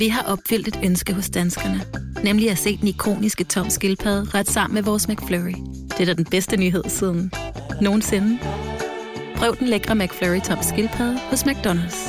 vi 0.00 0.08
har 0.08 0.22
opfyldt 0.22 0.68
et 0.68 0.80
ønske 0.84 1.12
hos 1.12 1.30
danskerne. 1.30 1.84
Nemlig 2.24 2.50
at 2.50 2.58
se 2.58 2.76
den 2.76 2.88
ikoniske 2.88 3.44
tom 3.44 3.70
skildpadde 3.70 4.30
ret 4.34 4.48
sammen 4.48 4.74
med 4.74 4.82
vores 4.82 5.08
McFlurry. 5.08 5.54
Det 5.88 6.00
er 6.00 6.04
da 6.04 6.12
den 6.12 6.24
bedste 6.24 6.56
nyhed 6.56 6.84
siden 6.88 7.32
nogensinde. 7.80 8.38
Prøv 9.36 9.56
den 9.56 9.68
lækre 9.68 9.94
McFlurry 9.94 10.40
tom 10.40 10.58
skildpadde 10.62 11.18
hos 11.18 11.42
McDonald's. 11.42 12.00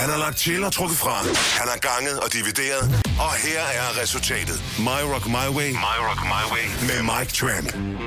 Han 0.00 0.10
har 0.10 0.18
lagt 0.18 0.38
til 0.38 0.64
og 0.64 0.72
trukket 0.72 0.98
fra. 0.98 1.16
Han 1.60 1.68
har 1.72 1.78
ganget 1.90 2.20
og 2.20 2.32
divideret. 2.32 2.84
Og 3.18 3.32
her 3.46 3.60
er 3.60 4.02
resultatet. 4.02 4.58
My 4.78 5.00
Rock 5.12 5.26
My 5.26 5.56
Way. 5.56 5.70
My 5.70 5.96
Rock 6.08 6.20
My 6.32 6.44
Way. 6.52 6.66
Med 6.88 6.98
Mike 7.02 7.32
Tramp. 7.32 8.05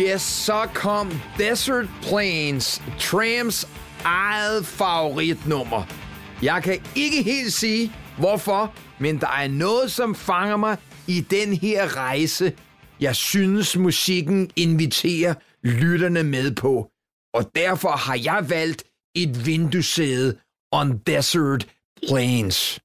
Yes, 0.00 0.22
så 0.22 0.68
kom 0.74 1.20
Desert 1.38 1.88
Plains, 2.02 2.82
Trams 3.00 3.68
eget 4.04 4.66
favoritnummer. 4.66 5.82
Jeg 6.42 6.62
kan 6.62 6.80
ikke 6.96 7.22
helt 7.22 7.52
sige, 7.52 7.92
hvorfor, 8.18 8.74
men 8.98 9.20
der 9.20 9.28
er 9.28 9.48
noget, 9.48 9.92
som 9.92 10.14
fanger 10.14 10.56
mig 10.56 10.76
i 11.06 11.20
den 11.20 11.52
her 11.52 11.96
rejse. 11.96 12.52
Jeg 13.00 13.16
synes, 13.16 13.76
musikken 13.76 14.50
inviterer 14.56 15.34
lytterne 15.62 16.22
med 16.22 16.54
på. 16.54 16.90
Og 17.34 17.50
derfor 17.54 17.90
har 17.90 18.20
jeg 18.24 18.46
valgt 18.48 18.84
et 19.16 19.46
vinduesæde 19.46 20.38
on 20.72 20.98
Desert 20.98 21.66
Plains. 22.08 22.80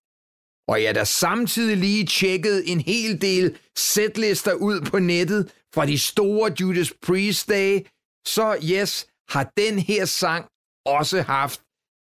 Og 0.67 0.81
jeg 0.81 0.89
har 0.89 0.93
da 0.93 1.03
samtidig 1.03 1.77
lige 1.77 2.05
tjekket 2.05 2.63
en 2.71 2.79
hel 2.79 3.21
del 3.21 3.55
setlister 3.77 4.53
ud 4.53 4.81
på 4.81 4.99
nettet 4.99 5.51
fra 5.75 5.85
de 5.85 5.99
store 5.99 6.51
Judas 6.61 6.93
Priest-dage, 7.01 7.85
så 8.27 8.57
yes, 8.63 9.07
har 9.29 9.51
den 9.57 9.79
her 9.79 10.05
sang 10.05 10.45
også 10.85 11.21
haft 11.21 11.61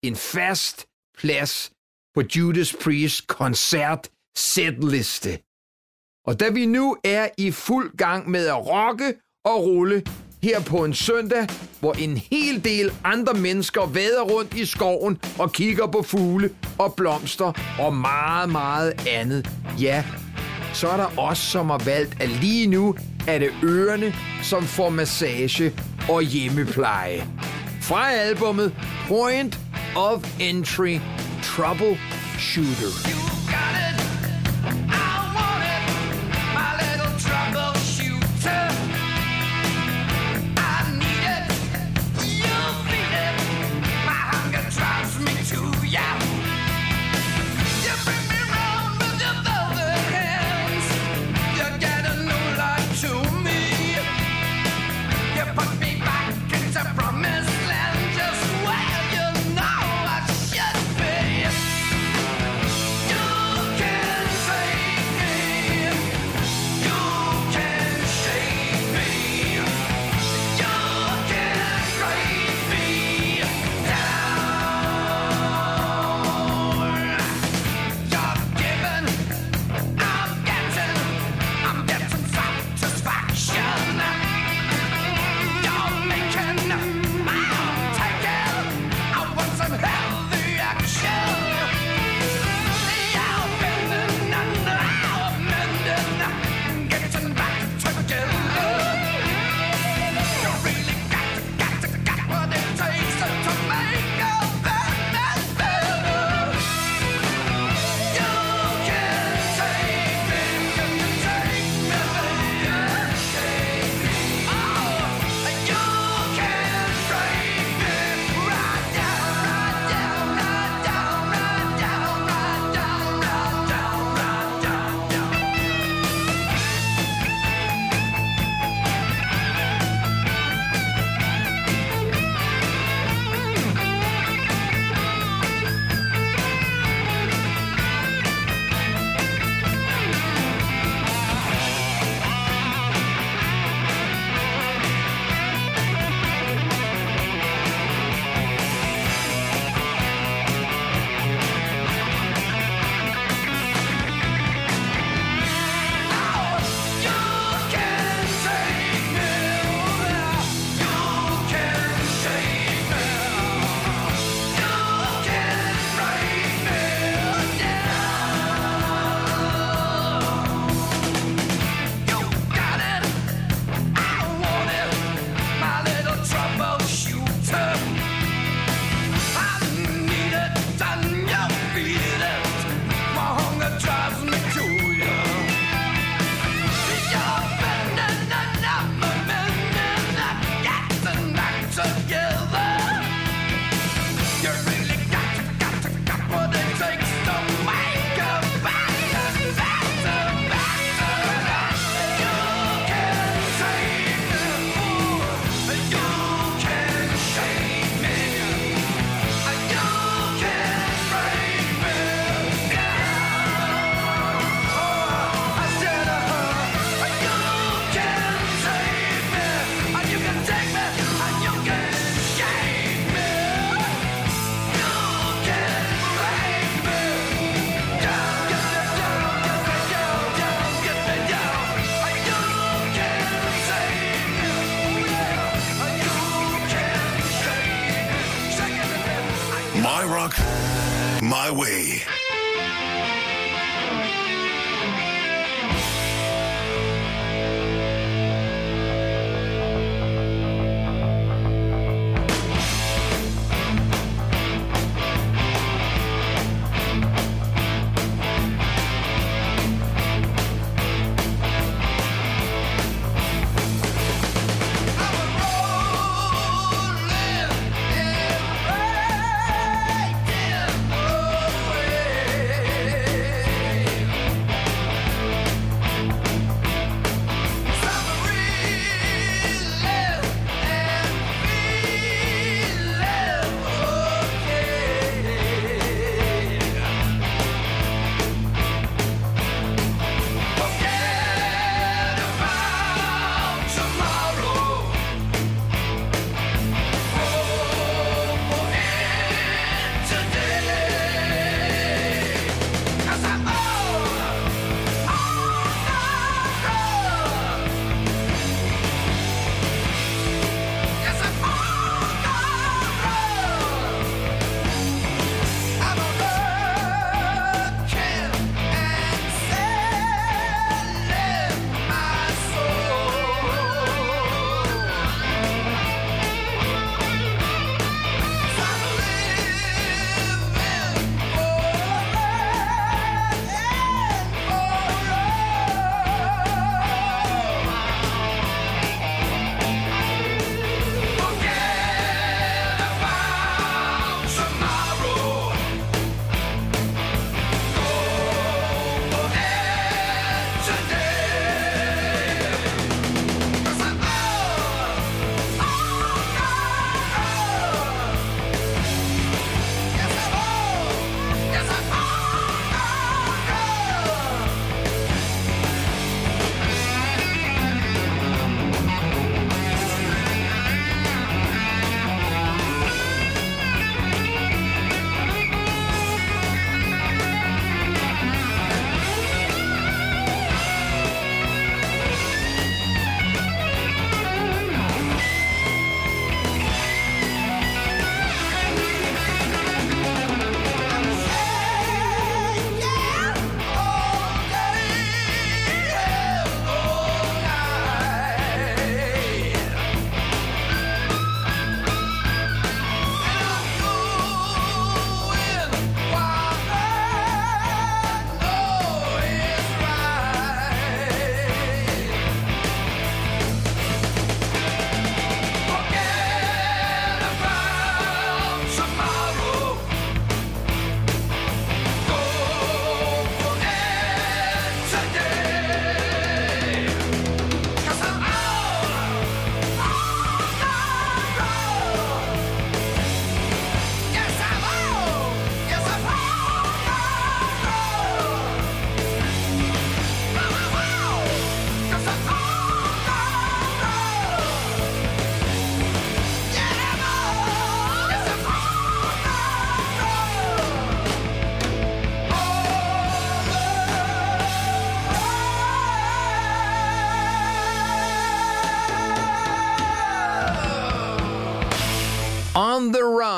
en 0.05 0.17
fast 0.17 0.87
plads 1.19 1.73
på 2.15 2.23
Judas 2.37 2.77
Priest 2.83 3.27
koncert 3.27 4.09
setliste. 4.37 5.39
Og 6.27 6.41
da 6.41 6.49
vi 6.49 6.67
nu 6.67 6.97
er 7.05 7.29
i 7.39 7.51
fuld 7.51 7.97
gang 7.97 8.31
med 8.31 8.47
at 8.47 8.67
rocke 8.67 9.15
og 9.45 9.65
rulle 9.65 10.03
her 10.43 10.61
på 10.61 10.85
en 10.85 10.95
søndag, 10.95 11.49
hvor 11.81 11.93
en 11.93 12.17
hel 12.17 12.65
del 12.65 12.93
andre 13.05 13.35
mennesker 13.35 13.87
vader 13.87 14.23
rundt 14.23 14.55
i 14.55 14.65
skoven 14.65 15.21
og 15.39 15.53
kigger 15.53 15.87
på 15.87 16.03
fugle 16.03 16.57
og 16.79 16.95
blomster 16.95 17.53
og 17.81 17.95
meget, 17.95 18.51
meget 18.51 19.09
andet. 19.09 19.51
Ja, 19.81 20.05
så 20.79 20.89
er 20.89 20.97
der 20.97 21.19
os, 21.19 21.39
som 21.39 21.71
har 21.71 21.79
valgt, 21.79 22.23
at 22.23 22.29
lige 22.29 22.67
nu 22.67 22.95
er 23.27 23.39
det 23.39 23.51
ørerne, 23.65 24.15
som 24.43 24.63
får 24.63 24.91
massage 24.91 25.73
og 26.09 26.23
hjemmepleje. 26.23 27.25
Fra 27.83 28.11
albumet 28.11 28.73
Point 29.09 29.59
of 29.97 30.41
Entry 30.41 30.99
Troubleshooter. 31.43 33.11
You 33.11 33.19
got 33.51 33.93
it. 33.93 33.98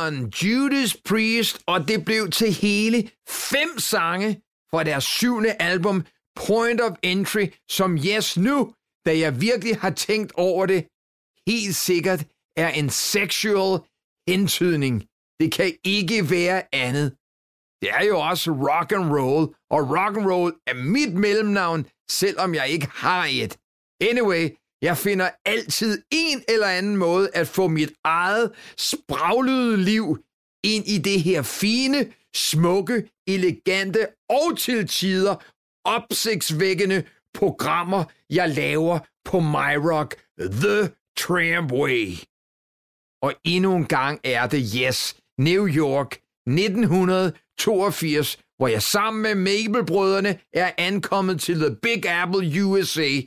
On 0.07 0.33
Judas 0.43 0.97
Priest, 0.97 1.63
og 1.67 1.89
det 1.89 2.05
blev 2.05 2.31
til 2.31 2.53
hele 2.53 3.11
fem 3.29 3.79
sange 3.79 4.43
fra 4.71 4.85
deres 4.85 5.05
syvende 5.05 5.53
album, 5.53 6.07
Point 6.37 6.81
of 6.81 6.97
Entry, 7.03 7.47
som 7.69 7.97
yes 7.97 8.37
nu, 8.37 8.75
da 9.07 9.19
jeg 9.19 9.41
virkelig 9.41 9.77
har 9.77 9.91
tænkt 9.91 10.33
over 10.33 10.67
det, 10.67 10.81
helt 11.47 11.77
sikkert 11.77 12.25
er 12.57 12.69
en 12.69 12.91
sexual 12.91 13.81
hentydning. 14.29 14.95
Det 15.41 15.53
kan 15.53 15.73
ikke 15.85 16.31
være 16.31 16.63
andet. 16.73 17.17
Det 17.83 17.91
er 17.91 18.05
jo 18.05 18.21
også 18.21 18.51
rock 18.51 18.93
and 18.93 19.11
roll, 19.19 19.55
og 19.71 19.81
rock 19.97 20.17
and 20.17 20.27
roll 20.33 20.53
er 20.67 20.75
mit 20.75 21.15
mellemnavn, 21.15 21.87
selvom 22.11 22.55
jeg 22.55 22.69
ikke 22.69 22.87
har 22.87 23.25
et. 23.31 23.59
Anyway, 24.01 24.45
jeg 24.83 24.97
finder 24.99 25.31
altid 25.45 26.03
en 26.11 26.43
eller 26.49 26.67
anden 26.67 26.97
måde 26.97 27.31
at 27.35 27.49
få 27.49 27.69
mit 27.69 27.93
eget 28.05 28.53
spraglede 28.79 29.77
liv 29.77 30.19
ind 30.65 30.87
i 30.87 30.99
det 30.99 31.23
her 31.23 31.43
fine, 31.43 32.13
smukke, 32.35 33.11
elegante 33.27 34.07
og 34.29 34.59
til 34.59 34.89
tider 34.89 35.37
opsigtsvækkende 35.85 37.05
programmer, 37.35 38.05
jeg 38.31 38.49
laver 38.49 38.99
på 39.25 39.41
MyRock 39.41 40.17
The 40.39 40.91
Tramway. 41.19 42.09
Og 43.23 43.35
endnu 43.45 43.77
en 43.77 43.87
gang 43.87 44.21
er 44.25 44.47
det 44.47 44.73
Yes, 44.77 45.17
New 45.39 45.69
York, 45.69 46.13
1982, 46.47 48.39
hvor 48.57 48.69
jeg 48.69 48.83
sammen 48.83 49.23
med 49.23 49.35
Mabel-brødrene 49.35 50.39
er 50.53 50.73
ankommet 50.79 51.41
til 51.41 51.55
The 51.55 51.77
Big 51.83 52.07
Apple, 52.07 52.65
USA. 52.65 53.21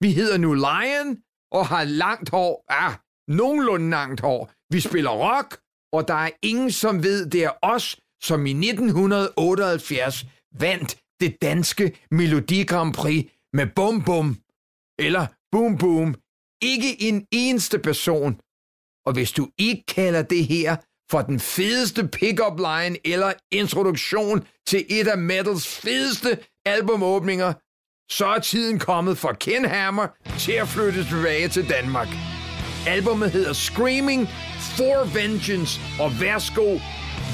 Vi 0.00 0.12
hedder 0.12 0.38
nu 0.38 0.54
Lion 0.54 1.18
og 1.52 1.66
har 1.66 1.84
langt 1.84 2.28
hår, 2.28 2.64
ah, 2.68 2.94
nogenlunde 3.28 3.90
langt 3.90 4.20
hår. 4.20 4.50
Vi 4.72 4.80
spiller 4.80 5.10
rock, 5.10 5.60
og 5.92 6.08
der 6.08 6.14
er 6.14 6.30
ingen, 6.42 6.70
som 6.70 7.02
ved, 7.02 7.26
det 7.26 7.44
er 7.44 7.52
os, 7.62 7.96
som 8.22 8.46
i 8.46 8.50
1978 8.50 10.26
vandt 10.60 10.98
det 11.20 11.36
danske 11.42 11.98
Melodi 12.10 12.64
Grand 12.64 12.94
Prix 12.94 13.30
med 13.52 13.66
Bum 13.76 14.02
Bum, 14.02 14.36
eller 14.98 15.26
Boom 15.52 15.78
Boom. 15.78 16.14
Ikke 16.62 17.02
en 17.02 17.26
eneste 17.32 17.78
person. 17.78 18.40
Og 19.06 19.12
hvis 19.12 19.32
du 19.32 19.48
ikke 19.58 19.84
kalder 19.88 20.22
det 20.22 20.46
her 20.46 20.76
for 21.10 21.22
den 21.22 21.40
fedeste 21.40 22.08
pickup 22.08 22.58
line 22.58 22.98
eller 23.04 23.32
introduktion 23.52 24.46
til 24.66 24.86
et 24.88 25.08
af 25.08 25.18
metals 25.18 25.68
fedeste 25.68 26.38
albumåbninger, 26.64 27.52
så 28.08 28.26
er 28.26 28.38
tiden 28.38 28.78
kommet 28.78 29.18
for 29.18 29.32
Ken 29.40 29.64
Hammer 29.64 30.06
til 30.38 30.52
at 30.52 30.68
flytte 30.68 31.04
tilbage 31.04 31.48
til 31.48 31.68
Danmark. 31.68 32.08
Albummet 32.86 33.30
hedder 33.30 33.52
Screaming 33.52 34.28
for 34.76 35.14
Vengeance, 35.14 35.80
og 36.00 36.20
værsgo 36.20 36.78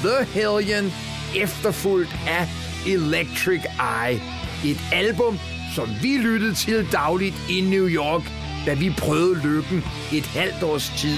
The 0.03 0.25
Hellion, 0.25 0.91
efterfulgt 1.35 2.15
af 2.27 2.47
Electric 2.87 3.61
Eye. 3.79 4.21
Et 4.65 4.79
album, 4.93 5.39
som 5.75 5.89
vi 6.01 6.17
lyttede 6.17 6.53
til 6.53 6.87
dagligt 6.91 7.35
i 7.49 7.61
New 7.61 7.87
York, 7.87 8.21
da 8.65 8.73
vi 8.73 8.93
prøvede 8.97 9.41
lykken 9.43 9.83
et 10.13 10.25
halvt 10.25 10.63
års 10.63 10.91
tid. 10.97 11.17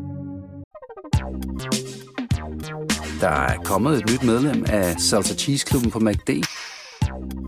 Der 3.21 3.29
er 3.29 3.57
kommet 3.57 3.97
et 3.97 4.11
nyt 4.11 4.23
medlem 4.23 4.65
af 4.67 4.99
Salsa 4.99 5.35
Cheese 5.35 5.65
Klubben 5.65 5.91
på 5.91 5.99
MACD. 5.99 6.29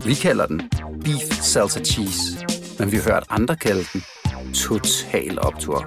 Vi 0.04 0.14
kalder 0.14 0.46
den 0.46 0.70
Beef 1.04 1.42
Salsa 1.42 1.80
Cheese, 1.84 2.46
men 2.78 2.92
vi 2.92 2.96
har 2.96 3.12
hørt 3.12 3.24
andre 3.30 3.56
kalde 3.56 3.84
den 3.92 4.04
Total 4.54 5.38
Optor. 5.38 5.78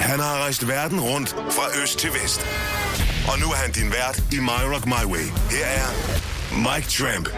Han 0.00 0.20
har 0.20 0.42
rejst 0.42 0.68
verden 0.68 1.00
rundt 1.00 1.28
fra 1.30 1.82
øst 1.82 1.98
til 1.98 2.10
vest. 2.22 2.40
Og 3.32 3.38
nu 3.38 3.46
er 3.46 3.56
han 3.56 3.72
din 3.72 3.92
vært 3.92 4.22
i 4.32 4.40
My 4.40 4.74
Rock 4.74 4.86
My 4.86 5.04
Way. 5.12 5.26
Her 5.50 5.66
er 5.66 5.88
Mike 6.56 6.88
Tramp. 6.88 7.28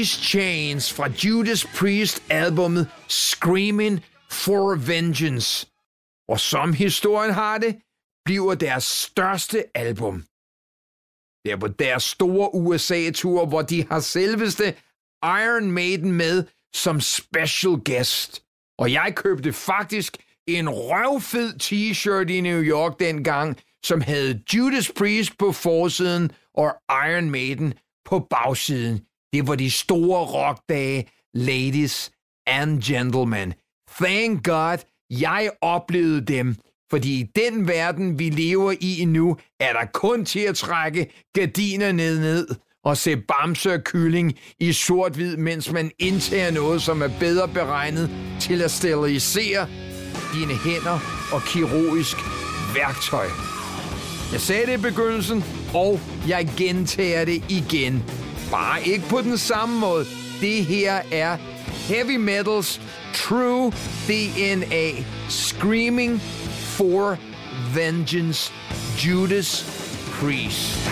These 0.00 0.22
Chains 0.22 0.92
fra 0.92 1.08
Judas 1.24 1.64
Priest 1.64 2.22
albummet 2.30 2.88
Screaming 3.08 4.00
for 4.30 4.74
Vengeance. 4.74 5.66
Og 6.28 6.40
som 6.40 6.72
historien 6.72 7.34
har 7.34 7.58
det, 7.58 7.76
bliver 8.24 8.54
deres 8.54 8.84
største 8.84 9.64
album. 9.74 10.24
Det 11.44 11.52
er 11.52 11.56
på 11.56 11.68
deres 11.68 12.02
store 12.02 12.54
USA-tur, 12.54 13.46
hvor 13.46 13.62
de 13.62 13.86
har 13.90 14.00
selveste 14.00 14.74
Iron 15.24 15.70
Maiden 15.70 16.12
med 16.12 16.44
som 16.74 17.00
special 17.00 17.76
guest. 17.84 18.42
Og 18.78 18.92
jeg 18.92 19.12
købte 19.16 19.52
faktisk 19.52 20.16
en 20.46 20.68
røvfed 20.68 21.52
t-shirt 21.62 22.32
i 22.32 22.40
New 22.40 22.62
York 22.62 23.00
dengang, 23.00 23.58
som 23.84 24.00
havde 24.00 24.42
Judas 24.54 24.92
Priest 24.96 25.38
på 25.38 25.52
forsiden 25.52 26.32
og 26.54 26.74
Iron 26.90 27.30
Maiden 27.30 27.74
på 28.04 28.18
bagsiden. 28.30 29.09
Det 29.32 29.48
var 29.48 29.54
de 29.54 29.70
store 29.70 30.24
rockdage, 30.24 31.08
ladies 31.34 32.10
and 32.46 32.82
gentlemen. 32.82 33.54
Thank 34.00 34.44
God, 34.44 34.78
jeg 35.10 35.50
oplevede 35.60 36.20
dem, 36.20 36.56
fordi 36.90 37.20
i 37.20 37.30
den 37.36 37.68
verden, 37.68 38.18
vi 38.18 38.30
lever 38.30 38.74
i 38.80 39.04
nu, 39.04 39.36
er 39.60 39.72
der 39.72 39.84
kun 39.94 40.24
til 40.24 40.40
at 40.40 40.56
trække 40.56 41.10
gardiner 41.34 41.92
ned 41.92 42.20
ned 42.20 42.48
og 42.84 42.96
se 42.96 43.16
bamse 43.16 43.74
og 43.74 43.84
kylling 43.84 44.38
i 44.60 44.72
sort-hvid, 44.72 45.36
mens 45.36 45.72
man 45.72 45.90
indtager 45.98 46.50
noget, 46.50 46.82
som 46.82 47.02
er 47.02 47.10
bedre 47.20 47.48
beregnet 47.48 48.10
til 48.40 48.62
at 48.62 48.70
sterilisere 48.70 49.68
dine 50.34 50.54
hænder 50.54 50.98
og 51.32 51.42
kirurgisk 51.46 52.16
værktøj. 52.74 53.26
Jeg 54.32 54.40
sagde 54.40 54.66
det 54.66 54.78
i 54.78 54.82
begyndelsen, 54.82 55.44
og 55.74 56.00
jeg 56.28 56.48
gentager 56.58 57.24
det 57.24 57.44
igen. 57.48 58.04
Bare 58.50 58.82
ikke 58.82 59.08
på 59.08 59.20
den 59.20 59.38
samme 59.38 59.80
måde. 59.80 60.06
Det 60.40 60.64
her 60.64 61.02
er 61.12 61.36
Heavy 61.88 62.16
Metals 62.16 62.80
True 63.14 63.72
DNA 64.06 64.90
Screaming 65.28 66.20
for 66.76 67.16
Vengeance 67.74 68.52
Judas 69.06 69.64
Priest. 70.20 70.90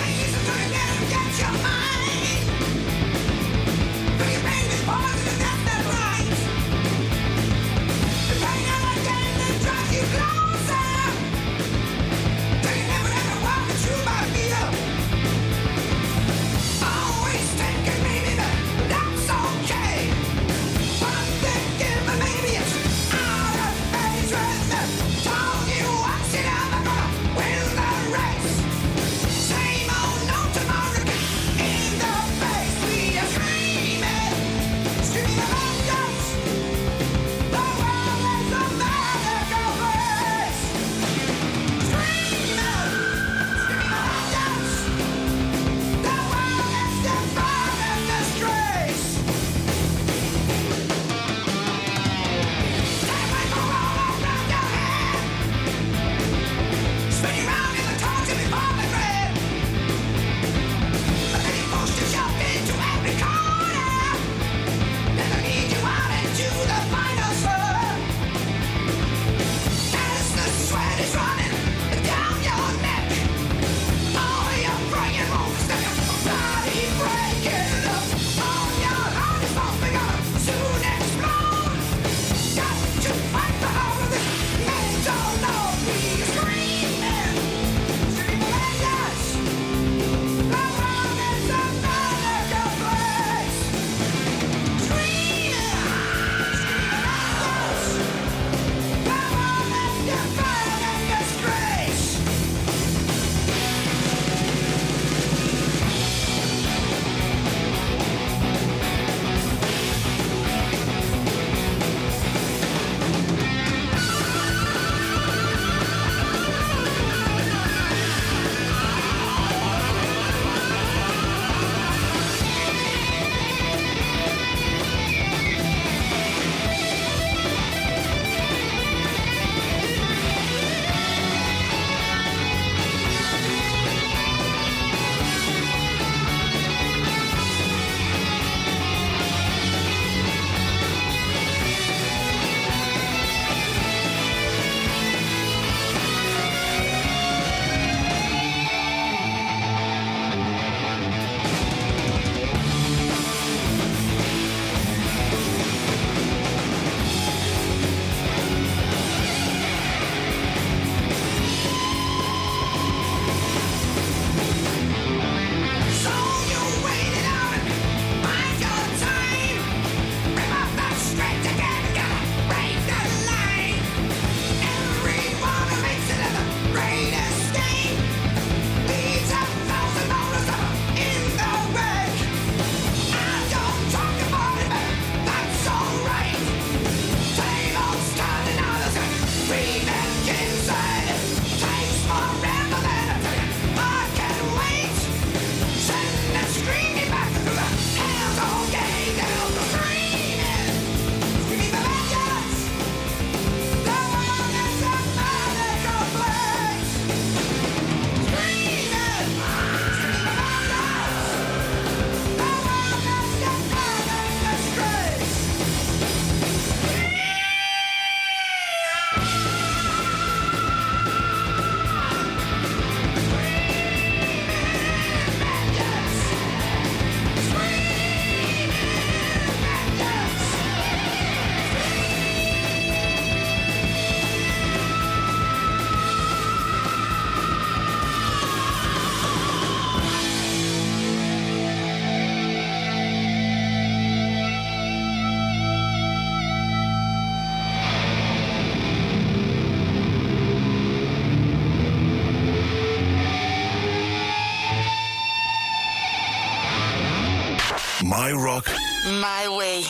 my 259.21 259.49
way. 259.49 259.88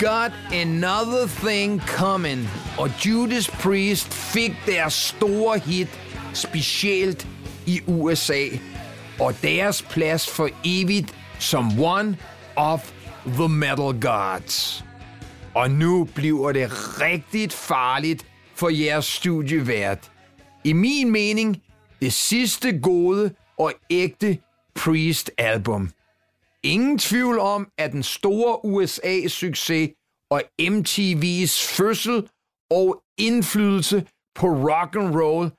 got 0.00 0.32
another 0.52 1.26
thing 1.26 1.80
coming. 1.80 2.48
Og 2.78 2.90
Judas 3.06 3.48
Priest 3.48 4.14
fik 4.14 4.52
deres 4.66 4.92
store 4.92 5.58
hit, 5.58 6.00
specielt 6.32 7.28
i 7.66 7.80
USA. 7.86 8.44
Og 9.18 9.34
deres 9.42 9.82
plads 9.82 10.30
for 10.30 10.48
evigt 10.64 11.14
som 11.38 11.80
one 11.80 12.18
of 12.56 12.92
the 13.26 13.48
metal 13.48 14.00
gods. 14.00 14.84
Og 15.54 15.70
nu 15.70 16.04
bliver 16.14 16.52
det 16.52 16.70
rigtig 17.00 17.52
farligt 17.52 18.26
for 18.54 18.68
jeres 18.68 19.04
studievært. 19.04 20.10
I 20.64 20.72
min 20.72 21.10
mening, 21.10 21.62
det 22.00 22.12
sidste 22.12 22.78
gode 22.78 23.30
og 23.58 23.72
ægte 23.90 24.38
Priest-album. 24.74 25.90
Ingen 26.64 26.98
tvivl 26.98 27.38
om, 27.38 27.70
at 27.78 27.92
den 27.92 28.02
store 28.02 28.64
USA-succes 28.64 29.94
og 30.30 30.42
MTV's 30.60 31.76
fødsel 31.76 32.30
og 32.70 33.02
indflydelse 33.18 34.08
på 34.34 34.46
rock 34.46 34.96
and 34.96 35.14
roll 35.20 35.50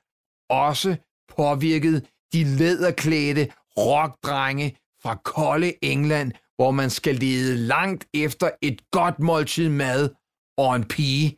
også 0.50 0.96
påvirkede 1.28 2.00
de 2.32 2.44
læderklædte 2.44 3.52
rockdrenge 3.76 4.78
fra 5.02 5.14
kolde 5.14 5.84
England, 5.84 6.32
hvor 6.56 6.70
man 6.70 6.90
skal 6.90 7.14
lede 7.14 7.56
langt 7.56 8.08
efter 8.14 8.50
et 8.62 8.90
godt 8.90 9.18
måltid 9.18 9.68
mad 9.68 10.10
og 10.58 10.76
en 10.76 10.88
pige 10.88 11.28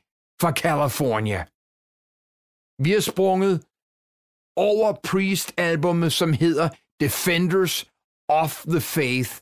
fra 0.40 0.52
California. 0.52 1.40
Vi 2.84 2.90
har 2.90 3.00
sprunget 3.00 3.54
over 4.56 4.92
Priest-albummet, 5.08 6.12
som 6.12 6.32
hedder 6.32 6.68
Defenders 7.00 7.76
of 8.28 8.64
the 8.72 8.80
Faith, 8.80 9.32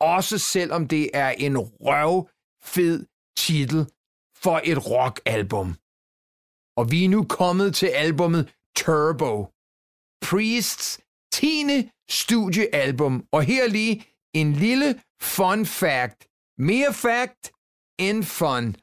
også 0.00 0.38
selvom 0.38 0.88
det 0.88 1.10
er 1.14 1.28
en 1.28 1.58
røv 1.58 2.28
fed 2.62 3.06
titel 3.36 3.86
for 4.36 4.60
et 4.64 4.86
rockalbum. 4.90 5.76
Og 6.76 6.90
vi 6.90 7.04
er 7.04 7.08
nu 7.08 7.24
kommet 7.24 7.74
til 7.74 7.86
albummet 7.86 8.54
Turbo, 8.76 9.46
Priests 10.22 11.00
10. 11.32 11.90
studiealbum, 12.08 13.24
og 13.32 13.42
her 13.42 13.68
lige 13.68 14.06
en 14.34 14.52
lille 14.52 15.00
fun 15.20 15.66
fact. 15.66 16.26
Mere 16.58 16.94
fact 16.94 17.52
end 17.98 18.24
fun. 18.24 18.76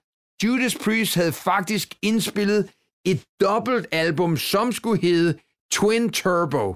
Judas 0.44 0.76
Priest 0.76 1.16
havde 1.16 1.34
faktisk 1.34 1.96
indspillet 2.02 2.72
et 3.06 3.26
dobbelt 3.42 3.88
album, 3.92 4.38
som 4.38 4.72
skulle 4.72 5.02
hedde 5.02 5.40
Twin 5.72 6.10
Turbo. 6.10 6.76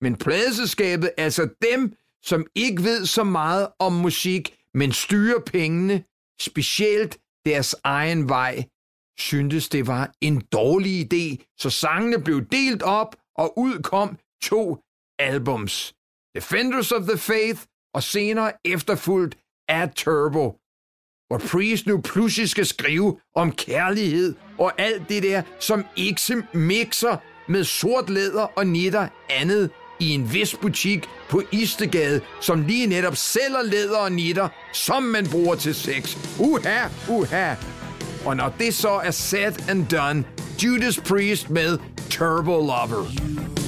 Men 0.00 0.16
pladeselskabet, 0.16 1.10
altså 1.16 1.48
dem, 1.62 1.94
som 2.22 2.46
ikke 2.54 2.82
ved 2.82 3.06
så 3.06 3.24
meget 3.24 3.68
om 3.78 3.92
musik, 3.92 4.56
men 4.74 4.92
styrer 4.92 5.40
pengene, 5.40 6.04
specielt 6.40 7.18
deres 7.46 7.74
egen 7.84 8.28
vej, 8.28 8.64
syntes 9.18 9.68
det 9.68 9.86
var 9.86 10.12
en 10.20 10.40
dårlig 10.52 11.12
idé, 11.12 11.54
så 11.58 11.70
sangene 11.70 12.22
blev 12.24 12.44
delt 12.44 12.82
op 12.82 13.16
og 13.36 13.58
udkom 13.58 14.18
to 14.42 14.78
albums. 15.18 15.94
Defenders 16.34 16.92
of 16.92 17.02
the 17.02 17.18
Faith 17.18 17.60
og 17.94 18.02
senere 18.02 18.52
efterfulgt 18.64 19.38
af 19.68 19.90
Turbo, 19.90 20.58
hvor 21.28 21.38
Priest 21.50 21.86
nu 21.86 22.00
pludselig 22.00 22.48
skal 22.48 22.66
skrive 22.66 23.20
om 23.34 23.52
kærlighed 23.52 24.34
og 24.58 24.80
alt 24.80 25.08
det 25.08 25.22
der, 25.22 25.42
som 25.60 25.84
ikke 25.96 26.20
mixer 26.52 27.16
med 27.48 27.64
sort 27.64 28.10
læder 28.10 28.42
og 28.42 28.66
nitter 28.66 29.08
andet 29.30 29.70
i 30.02 30.10
en 30.10 30.32
vis 30.32 30.54
butik 30.54 31.08
på 31.28 31.42
Istegade, 31.52 32.20
som 32.40 32.62
lige 32.62 32.86
netop 32.86 33.16
sælger 33.16 33.62
læder 33.62 33.98
og 33.98 34.12
nitter, 34.12 34.48
som 34.72 35.02
man 35.02 35.26
bruger 35.26 35.54
til 35.54 35.74
sex. 35.74 36.16
Uha, 36.38 36.86
uha. 37.08 37.54
Og 38.24 38.36
når 38.36 38.54
det 38.58 38.74
så 38.74 38.90
er 38.90 39.10
set 39.10 39.64
and 39.68 39.86
done, 39.86 40.24
Judas 40.64 41.00
Priest 41.00 41.50
med 41.50 41.78
Turbo 42.10 42.50
Lover. 42.50 43.61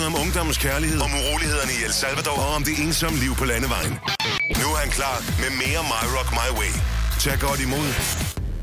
sange 0.00 0.16
om 0.16 0.22
ungdommens 0.22 0.58
kærlighed, 0.58 1.00
om 1.00 1.10
urolighederne 1.14 1.72
i 1.72 1.84
El 1.84 1.92
Salvador 1.92 2.38
og 2.38 2.54
om 2.54 2.64
det 2.64 2.78
ensomme 2.78 3.18
liv 3.18 3.34
på 3.34 3.44
landevejen. 3.44 3.98
Nu 4.60 4.66
er 4.74 4.76
han 4.76 4.90
klar 4.90 5.16
med 5.42 5.50
mere 5.62 5.82
My 5.92 6.04
Rock 6.16 6.30
My 6.32 6.58
Way. 6.58 6.72
Tag 7.20 7.38
godt 7.40 7.60
imod 7.60 7.88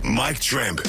Mike 0.03 0.39
Tramp. 0.49 0.81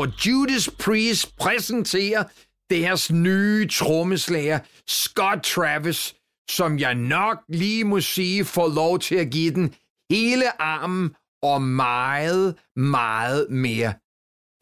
Hvor 0.00 0.28
Judas 0.28 0.70
Priest 0.78 1.36
præsenterer 1.36 2.24
deres 2.70 3.12
nye 3.12 3.68
trommeslager, 3.68 4.58
Scott 4.88 5.42
Travis, 5.42 6.14
som 6.50 6.78
jeg 6.78 6.94
nok 6.94 7.38
lige 7.48 7.84
må 7.84 8.00
sige 8.00 8.44
får 8.44 8.68
lov 8.74 8.98
til 8.98 9.14
at 9.14 9.30
give 9.30 9.54
den 9.54 9.74
hele 10.10 10.62
armen 10.62 11.14
og 11.42 11.62
meget, 11.62 12.54
meget 12.76 13.46
mere. 13.50 13.94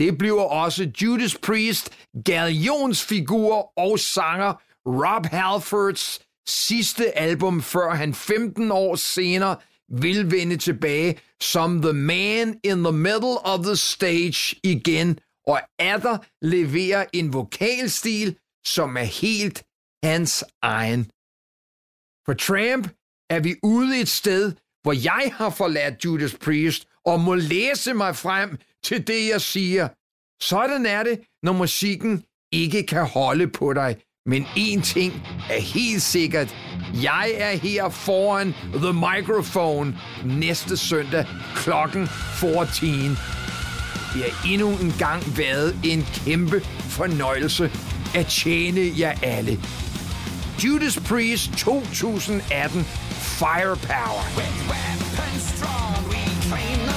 Det 0.01 0.19
bliver 0.19 0.43
også 0.43 0.91
Judas 1.03 1.39
Priest, 1.43 1.91
galionsfigur 2.25 3.73
og 3.77 3.99
sanger 3.99 4.53
Rob 4.87 5.27
Halfords 5.27 6.21
sidste 6.49 7.19
album, 7.19 7.63
før 7.63 7.95
han 7.95 8.15
15 8.15 8.73
år 8.73 8.95
senere 8.95 9.57
vil 9.89 10.31
vende 10.31 10.57
tilbage 10.57 11.19
som 11.41 11.83
The 11.83 11.93
Man 11.93 12.61
in 12.65 12.85
the 12.85 12.93
Middle 12.93 13.39
of 13.45 13.65
the 13.65 13.77
Stage 13.77 14.57
igen, 14.65 15.19
og 15.49 15.61
Adder 15.79 16.19
leverer 16.43 17.05
en 17.13 17.33
vokalstil, 17.33 18.37
som 18.67 18.97
er 18.97 19.09
helt 19.23 19.65
hans 20.05 20.45
egen. 20.63 21.05
For 22.27 22.35
Tramp 22.35 22.89
er 23.31 23.41
vi 23.41 23.55
ude 23.63 24.01
et 24.01 24.09
sted, 24.09 24.53
hvor 24.83 24.93
jeg 24.93 25.33
har 25.35 25.51
forladt 25.51 26.05
Judas 26.05 26.35
Priest 26.45 26.87
og 27.05 27.21
må 27.21 27.35
læse 27.35 27.95
mig 27.95 28.17
frem 28.17 28.59
til 28.85 29.07
det, 29.07 29.29
jeg 29.29 29.41
siger. 29.41 29.89
Sådan 30.43 30.87
er 30.87 31.03
det, 31.03 31.21
når 31.43 31.53
musikken 31.53 32.25
ikke 32.53 32.83
kan 32.83 33.07
holde 33.07 33.49
på 33.49 33.73
dig. 33.73 33.97
Men 34.27 34.43
én 34.45 34.83
ting 34.83 35.13
er 35.51 35.61
helt 35.61 36.03
sikkert. 36.03 36.57
Jeg 37.03 37.33
er 37.35 37.57
her 37.57 37.89
foran 37.89 38.53
The 38.53 38.93
Microphone 38.93 39.99
næste 40.25 40.77
søndag 40.77 41.27
klokken 41.55 42.07
14. 42.41 43.38
Det 44.15 44.23
har 44.23 44.51
endnu 44.53 44.71
en 44.71 44.95
gang 44.99 45.39
været 45.39 45.77
en 45.85 46.07
kæmpe 46.15 46.61
fornøjelse 46.81 47.71
at 48.15 48.27
tjene 48.27 48.93
jer 48.99 49.13
alle. 49.23 49.61
Judas 50.65 51.01
Priest 51.09 51.51
2018 51.57 52.85
Firepower. 53.39 54.25
With 54.37 54.71
weapons 54.71 55.43
strong, 55.43 56.09
we 56.09 56.23
train 56.51 56.88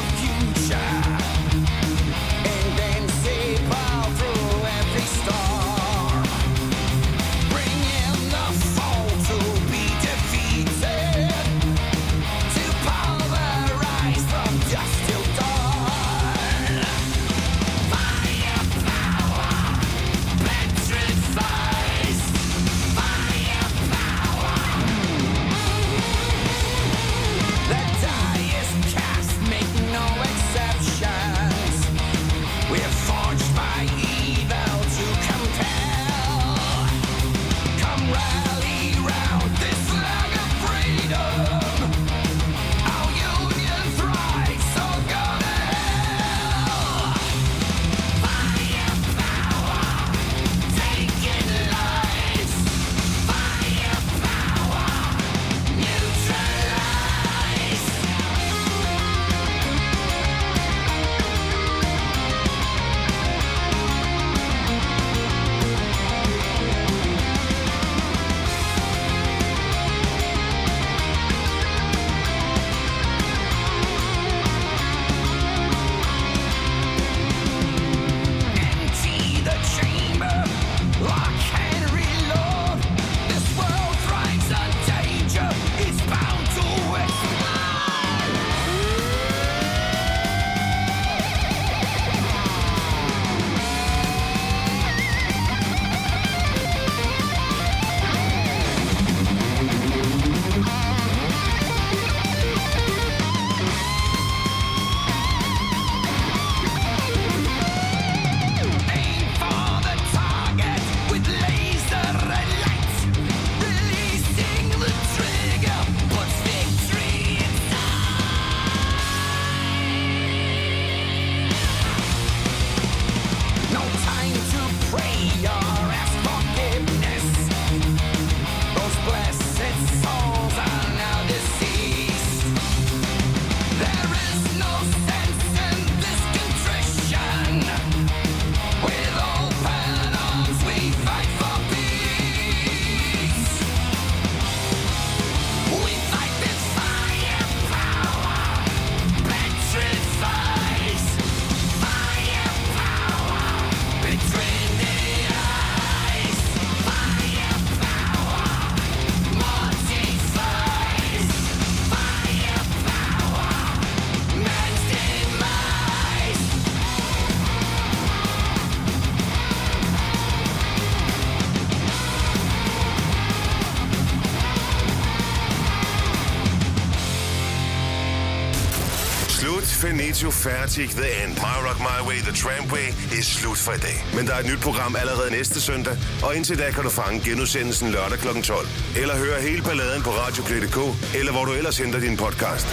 Radio 180.21 180.31
færdig, 180.31 180.89
the 180.89 181.23
end. 181.23 181.33
My 181.33 181.57
Rock 181.67 181.79
My 181.79 182.07
Way, 182.07 182.19
The 182.19 182.31
Tramway 182.31 182.87
er 183.17 183.23
slut 183.23 183.57
for 183.57 183.71
i 183.71 183.77
dag. 183.77 184.05
Men 184.15 184.27
der 184.27 184.33
er 184.33 184.39
et 184.39 184.45
nyt 184.45 184.59
program 184.59 184.95
allerede 184.95 185.31
næste 185.31 185.61
søndag, 185.61 185.97
og 186.23 186.35
indtil 186.35 186.59
da 186.59 186.71
kan 186.71 186.83
du 186.83 186.89
fange 186.89 187.21
genudsendelsen 187.29 187.91
lørdag 187.91 188.19
kl. 188.19 188.41
12. 188.41 188.67
Eller 188.95 189.17
høre 189.17 189.41
hele 189.41 189.61
balladen 189.63 190.03
på 190.03 190.09
radioplay.dk, 190.09 190.77
eller 191.15 191.31
hvor 191.31 191.45
du 191.45 191.51
ellers 191.51 191.77
henter 191.77 191.99
din 191.99 192.17
podcast. 192.17 192.67